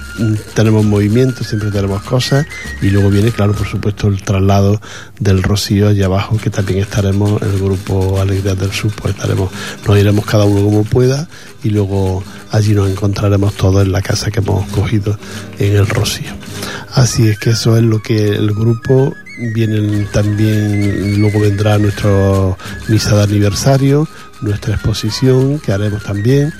tenemos 0.54 0.84
movimiento, 0.84 1.44
siempre 1.44 1.70
tenemos 1.70 2.02
cosas. 2.02 2.46
Y 2.82 2.90
luego 2.90 3.10
viene, 3.10 3.30
claro, 3.30 3.52
por 3.52 3.66
supuesto, 3.66 4.08
el 4.08 4.22
traslado 4.22 4.80
del 5.18 5.42
Rocío 5.42 5.88
allá 5.88 6.06
abajo, 6.06 6.36
que 6.36 6.50
también 6.50 6.80
estaremos, 6.80 7.40
en 7.42 7.50
el 7.50 7.58
grupo 7.58 8.20
Alegría 8.20 8.54
del 8.54 8.72
Sur, 8.72 8.92
pues 9.00 9.14
estaremos, 9.14 9.50
nos 9.86 9.98
iremos 9.98 10.26
cada 10.26 10.44
uno 10.44 10.64
como 10.64 10.84
pueda. 10.84 11.28
Y 11.62 11.70
luego 11.70 12.24
allí 12.50 12.74
nos 12.74 12.90
encontraremos 12.90 13.54
todos 13.54 13.84
en 13.84 13.92
la 13.92 14.02
casa 14.02 14.30
que 14.30 14.40
hemos 14.40 14.68
cogido 14.70 15.18
en 15.58 15.76
el 15.76 15.86
Rocío. 15.86 16.32
Así 16.92 17.28
es 17.28 17.38
que 17.38 17.50
eso 17.50 17.76
es 17.76 17.84
lo 17.84 18.02
que 18.02 18.30
el 18.30 18.52
grupo 18.52 19.14
vienen 19.54 20.06
también, 20.12 21.20
luego 21.20 21.40
vendrá 21.40 21.78
nuestro 21.78 22.58
misa 22.88 23.16
de 23.16 23.22
aniversario, 23.22 24.08
nuestra 24.42 24.74
exposición 24.74 25.58
que 25.60 25.72
haremos 25.72 26.02
también 26.02 26.52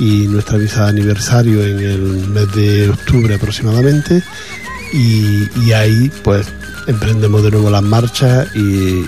y 0.00 0.26
nuestra 0.26 0.58
misa 0.58 0.84
de 0.84 0.88
aniversario 0.88 1.64
en 1.64 1.78
el 1.78 2.00
mes 2.28 2.52
de 2.54 2.88
octubre 2.88 3.34
aproximadamente 3.34 4.22
y, 4.92 5.72
ahí 5.72 6.10
pues 6.24 6.48
emprendemos 6.86 7.42
de 7.44 7.50
nuevo 7.52 7.70
las 7.70 7.82
marchas 7.82 8.48
y, 8.56 9.04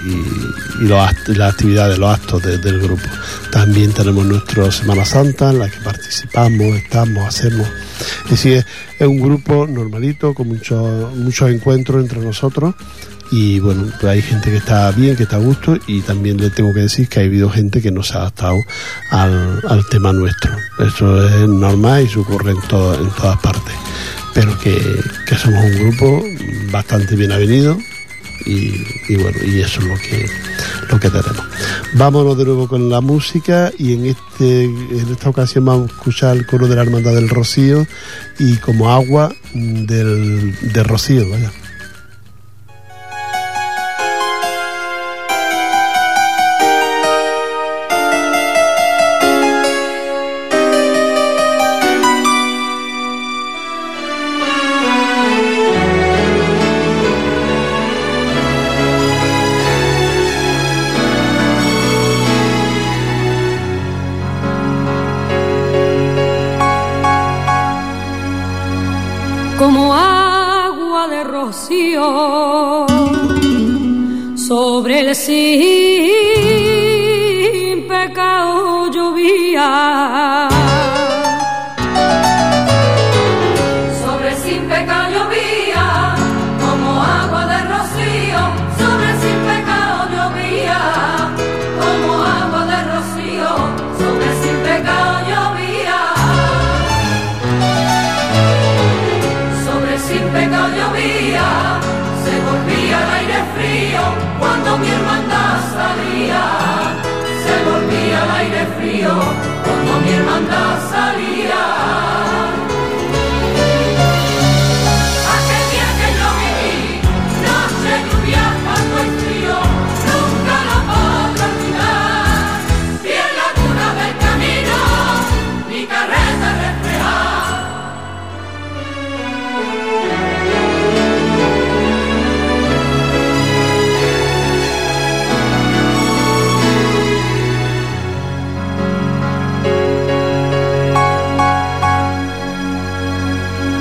las 0.80 1.14
actividades, 1.40 1.98
los 1.98 2.14
actos 2.14 2.42
del 2.42 2.78
grupo. 2.78 3.02
También 3.50 3.92
tenemos 3.92 4.24
nuestra 4.24 4.70
Semana 4.70 5.04
Santa 5.04 5.50
en 5.50 5.58
la 5.58 5.68
que 5.68 5.80
participamos, 5.80 6.76
estamos, 6.76 7.26
hacemos. 7.26 7.66
Es 8.24 8.30
decir, 8.30 8.64
es 8.98 9.06
un 9.06 9.20
grupo 9.20 9.66
normalito 9.66 10.34
con 10.34 10.48
muchos 10.48 11.16
muchos 11.16 11.50
encuentros 11.50 12.02
entre 12.02 12.20
nosotros 12.20 12.74
y 13.32 13.60
bueno, 13.60 13.86
pues 13.98 14.12
hay 14.12 14.20
gente 14.20 14.50
que 14.50 14.58
está 14.58 14.90
bien, 14.92 15.16
que 15.16 15.22
está 15.22 15.36
a 15.36 15.38
gusto 15.38 15.78
y 15.86 16.02
también 16.02 16.36
le 16.36 16.50
tengo 16.50 16.74
que 16.74 16.80
decir 16.80 17.08
que 17.08 17.20
ha 17.20 17.22
habido 17.22 17.48
gente 17.48 17.80
que 17.80 17.90
no 17.90 18.02
se 18.02 18.12
ha 18.14 18.18
adaptado 18.18 18.58
al, 19.10 19.82
tema 19.90 20.12
nuestro. 20.12 20.54
Eso 20.78 21.26
es 21.26 21.48
normal 21.48 22.04
y 22.04 22.08
se 22.08 22.18
ocurre 22.18 22.50
en, 22.50 22.60
todo, 22.68 22.94
en 22.94 23.08
todas 23.10 23.38
partes. 23.38 23.74
Pero 24.34 24.56
que, 24.58 24.78
somos 25.38 25.64
un 25.64 25.78
grupo 25.78 26.22
bastante 26.70 27.16
bien 27.16 27.32
avenido 27.32 27.78
y, 28.44 29.16
bueno, 29.16 29.38
y 29.46 29.60
eso 29.60 29.80
es 29.80 29.86
lo 29.86 29.94
que, 29.94 30.26
lo 30.90 31.00
que 31.00 31.08
tenemos. 31.08 31.46
Vámonos 31.94 32.36
de 32.36 32.44
nuevo 32.44 32.68
con 32.68 32.90
la 32.90 33.00
música 33.00 33.72
y 33.78 33.94
en, 33.94 34.06
este, 34.06 34.64
en 34.64 35.08
esta 35.10 35.30
ocasión 35.30 35.64
vamos 35.64 35.90
a 35.90 35.94
escuchar 35.94 36.36
el 36.36 36.44
coro 36.44 36.68
de 36.68 36.76
la 36.76 36.82
Hermandad 36.82 37.14
del 37.14 37.30
Rocío 37.30 37.86
y 38.38 38.56
como 38.56 38.90
agua 38.92 39.34
del, 39.54 40.54
de 40.70 40.82
Rocío, 40.82 41.30
vaya. 41.30 41.50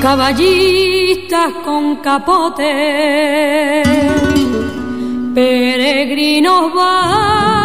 Caballistas 0.02 1.54
con 1.64 1.98
capote, 1.98 3.84
peregrinos 5.36 6.74
bajo 6.74 7.60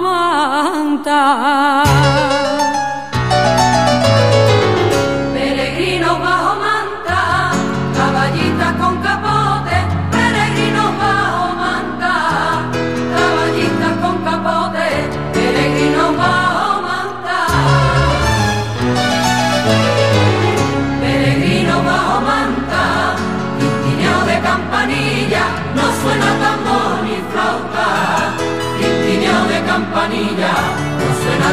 manta. 0.00 1.82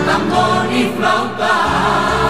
Tambor 0.05 0.65
ni 0.71 0.83
flauta. 0.95 2.28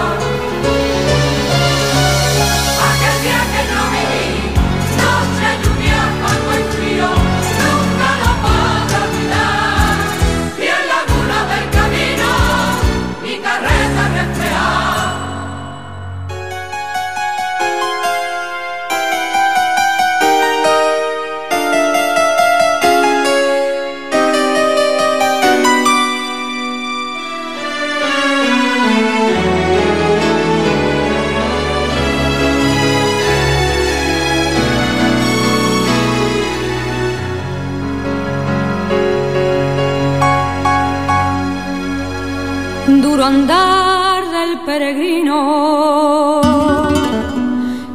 Andar 43.23 44.23
del 44.29 44.59
peregrino, 44.65 46.41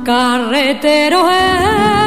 carretero 0.05 1.31
enfangado. 1.31 2.04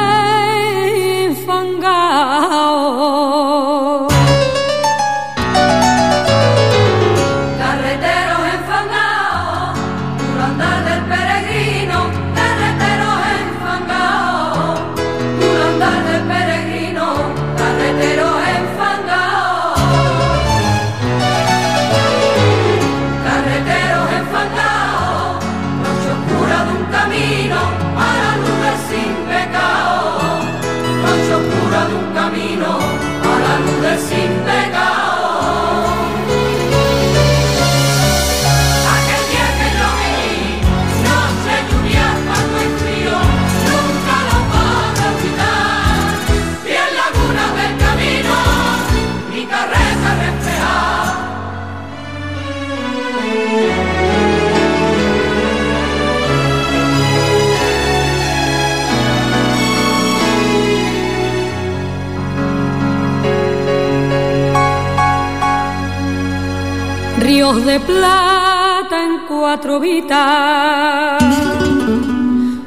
De 67.68 67.82
plata 67.82 69.04
en 69.04 69.28
cuatro 69.28 69.78
vitas, 69.78 71.22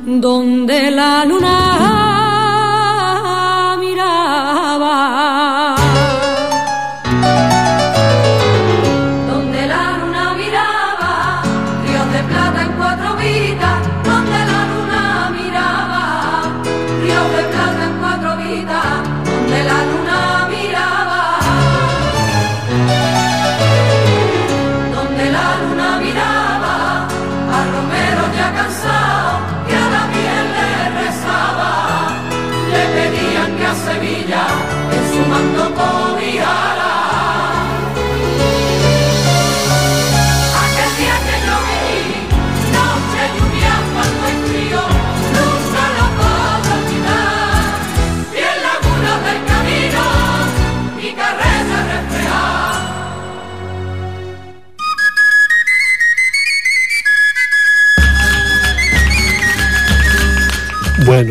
donde 0.04 0.90
la 0.90 1.24
luna 1.24 1.99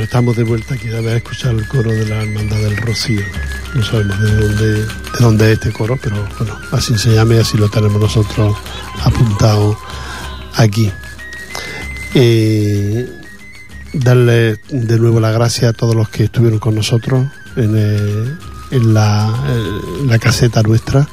estamos 0.10 0.36
de 0.36 0.44
vuelta 0.44 0.74
aquí 0.74 0.88
de 0.88 0.98
haber 0.98 1.18
escuchado 1.18 1.60
el 1.60 1.68
coro 1.68 1.92
de 1.92 2.04
la 2.04 2.24
Hermandad 2.24 2.58
del 2.58 2.78
Rocío. 2.78 3.22
No 3.76 3.84
sabemos 3.84 4.20
de 4.20 4.32
dónde, 4.34 4.74
de 4.74 4.88
dónde 5.20 5.46
es 5.46 5.60
este 5.60 5.72
coro, 5.72 6.00
pero 6.02 6.28
bueno, 6.40 6.58
así 6.72 6.98
se 6.98 7.14
llama 7.14 7.36
y 7.36 7.38
así 7.38 7.60
lo 7.60 7.70
tenemos 7.70 8.02
nosotros 8.02 8.58
apuntado 9.04 9.78
aquí. 10.56 10.92
Eh, 12.16 13.08
darle 13.94 14.58
de 14.70 14.98
nuevo 14.98 15.20
la 15.20 15.30
gracia 15.30 15.70
a 15.70 15.74
todos 15.74 15.94
los 15.94 16.10
que 16.10 16.24
estuvieron 16.24 16.58
con 16.58 16.74
nosotros 16.74 17.28
en, 17.56 17.76
eh, 17.78 18.36
en 18.72 18.94
la, 18.96 19.32
en 20.02 20.08
la 20.08 20.18
caseta 20.18 20.64
nuestra, 20.64 21.08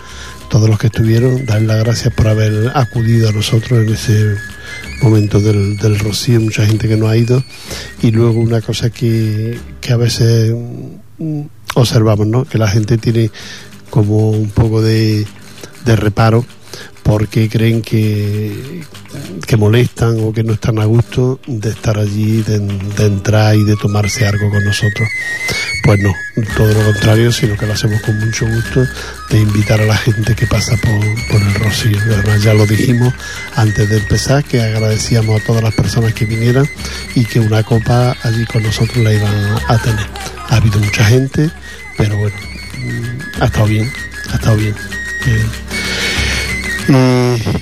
todos 0.49 0.71
los 0.71 0.79
que 0.79 0.87
estuvieron, 0.87 1.45
darle 1.45 1.67
las 1.67 1.85
gracias 1.85 2.15
por 2.15 2.29
haber 2.29 2.73
acudido 2.75 3.29
a 3.29 3.33
nosotros 3.33 3.79
en 3.79 3.93
ese 3.93 4.37
momento 5.03 5.41
del, 5.41 5.77
del 5.77 5.99
rocío, 5.99 6.41
mucha 6.41 6.67
gente 6.67 6.89
que 6.89 6.97
no 6.97 7.09
ha 7.09 7.17
ido. 7.17 7.43
Y 8.03 8.11
luego 8.11 8.41
una 8.41 8.61
cosa 8.61 8.91
que, 8.91 9.59
que 9.81 9.93
a 9.93 9.97
veces 9.97 10.55
mm, 11.19 11.43
observamos, 11.75 12.27
¿no? 12.27 12.45
Que 12.45 12.59
la 12.59 12.69
gente 12.69 12.99
tiene 12.99 13.31
como 13.91 14.31
un 14.31 14.51
poco 14.51 14.83
de, 14.83 15.27
de 15.85 15.97
reparo 15.97 16.45
porque 17.03 17.49
creen 17.49 17.83
que, 17.83 18.83
que 19.47 19.57
molestan 19.57 20.19
o 20.21 20.33
que 20.33 20.43
no 20.43 20.55
están 20.55 20.81
a 20.81 20.85
gusto 20.87 21.39
de 21.47 21.71
estar 21.71 21.99
allí, 21.99 22.43
de 22.43 23.07
entrar 23.07 23.55
y 23.55 23.63
de 23.63 23.77
tomarse 23.77 24.27
algo 24.27 24.51
con 24.51 24.65
nosotros. 24.65 25.09
Pues 25.87 26.01
no, 26.01 26.13
todo 26.57 26.75
lo 26.75 26.85
contrario, 26.85 27.31
sino 27.31 27.57
que 27.57 27.65
lo 27.65 27.75
hacemos 27.75 28.03
con 28.03 28.19
mucho 28.19 28.45
gusto 28.45 28.85
de 29.31 29.39
invitar 29.39 29.81
a 29.81 29.87
la 29.87 29.97
gente 29.97 30.35
que 30.35 30.45
pasa 30.45 30.77
por, 30.79 30.99
por 31.31 31.41
el 31.41 31.55
Rocío. 31.55 31.97
Además, 32.01 32.43
ya 32.43 32.55
lo 32.55 32.67
dijimos 32.67 33.15
antes 33.55 33.89
de 33.89 33.99
empezar, 33.99 34.43
que 34.43 34.61
agradecíamos 34.61 35.41
a 35.41 35.45
todas 35.45 35.63
las 35.63 35.73
personas 35.77 36.13
que 36.13 36.25
vinieran 36.25 36.69
y 37.15 37.25
que 37.25 37.39
una 37.39 37.63
copa 37.63 38.17
allí 38.25 38.45
con 38.47 38.65
nosotros 38.65 38.97
la 38.97 39.13
iban 39.13 39.33
a 39.69 39.79
tener. 39.79 40.07
Ha 40.49 40.57
habido 40.57 40.81
mucha 40.81 41.05
gente, 41.05 41.51
pero 41.97 42.17
bueno, 42.17 42.37
mm, 42.79 43.43
ha 43.43 43.45
estado 43.45 43.67
bien, 43.67 43.93
ha 44.33 44.35
estado 44.35 44.57
bien. 44.57 44.75
Eh, 45.27 45.47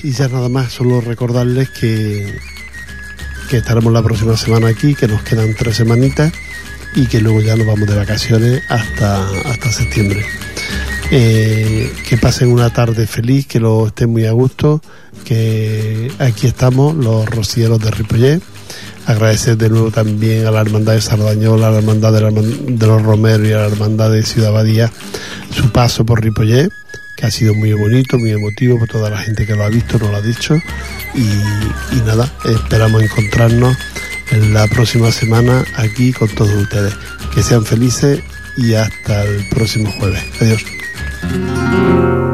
y, 0.03 0.09
y 0.09 0.13
ya 0.13 0.29
nada 0.29 0.49
más, 0.49 0.73
solo 0.73 1.03
recordarles 1.03 1.69
que, 1.69 2.41
que 3.51 3.59
estaremos 3.59 3.93
la 3.93 4.03
próxima 4.03 4.35
semana 4.39 4.69
aquí, 4.69 4.95
que 4.95 5.09
nos 5.09 5.23
quedan 5.23 5.53
tres 5.53 5.77
semanitas 5.77 6.33
y 6.95 7.07
que 7.07 7.21
luego 7.21 7.41
ya 7.41 7.57
nos 7.57 7.67
vamos 7.67 7.89
de 7.89 7.97
vacaciones 7.97 8.63
hasta, 8.69 9.29
hasta 9.51 9.73
septiembre. 9.73 10.25
Eh, 11.11 11.93
que 12.09 12.17
pasen 12.17 12.51
una 12.51 12.71
tarde 12.73 13.07
feliz, 13.07 13.47
que 13.47 13.61
lo 13.61 13.89
estén 13.89 14.11
muy 14.11 14.25
a 14.27 14.33
gusto, 14.33 14.81
que 15.25 16.11
aquí 16.19 16.47
estamos, 16.47 16.95
los 16.97 17.27
rocieros 17.29 17.79
de 17.81 17.91
Ripollet. 17.91 18.41
Agradecer 19.07 19.59
de 19.59 19.69
nuevo 19.69 19.91
también 19.91 20.47
a 20.47 20.51
la 20.51 20.63
Hermandad 20.63 20.95
de 20.95 21.03
Sardañola, 21.03 21.69
a 21.69 21.71
la 21.73 21.79
Hermandad 21.79 22.13
de, 22.13 22.21
la- 22.23 22.31
de 22.31 22.87
los 22.87 23.03
Romeros 23.03 23.47
y 23.47 23.53
a 23.53 23.59
la 23.59 23.67
Hermandad 23.67 24.11
de 24.11 24.23
Ciudad 24.25 24.51
Badía 24.53 24.91
su 25.55 25.71
paso 25.71 26.07
por 26.07 26.23
Ripollet, 26.23 26.71
que 27.17 27.27
ha 27.27 27.31
sido 27.31 27.55
muy 27.55 27.73
bonito, 27.75 28.19
muy 28.19 28.31
emotivo 28.31 28.79
por 28.79 28.89
toda 28.89 29.11
la 29.11 29.19
gente 29.19 29.47
que 29.47 29.55
lo 29.55 29.63
ha 29.65 29.69
visto, 29.69 29.99
nos 29.99 30.11
lo 30.11 30.17
ha 30.17 30.23
dicho. 30.23 30.55
Y, 31.15 31.21
y 31.21 32.01
nada, 32.07 32.33
esperamos 32.47 33.03
encontrarnos 33.03 33.77
en 33.77 34.14
la 34.33 34.67
próxima 34.67 35.13
semana 35.13 35.65
aquí 35.77 36.13
con 36.13 36.29
todos 36.29 36.55
ustedes. 36.55 36.95
Que 37.35 37.43
sean 37.43 37.65
felices 37.65 38.21
y 38.57 38.75
hasta 38.75 39.25
el 39.25 39.49
próximo 39.49 39.91
jueves. 39.93 40.23
Adiós. 40.41 42.34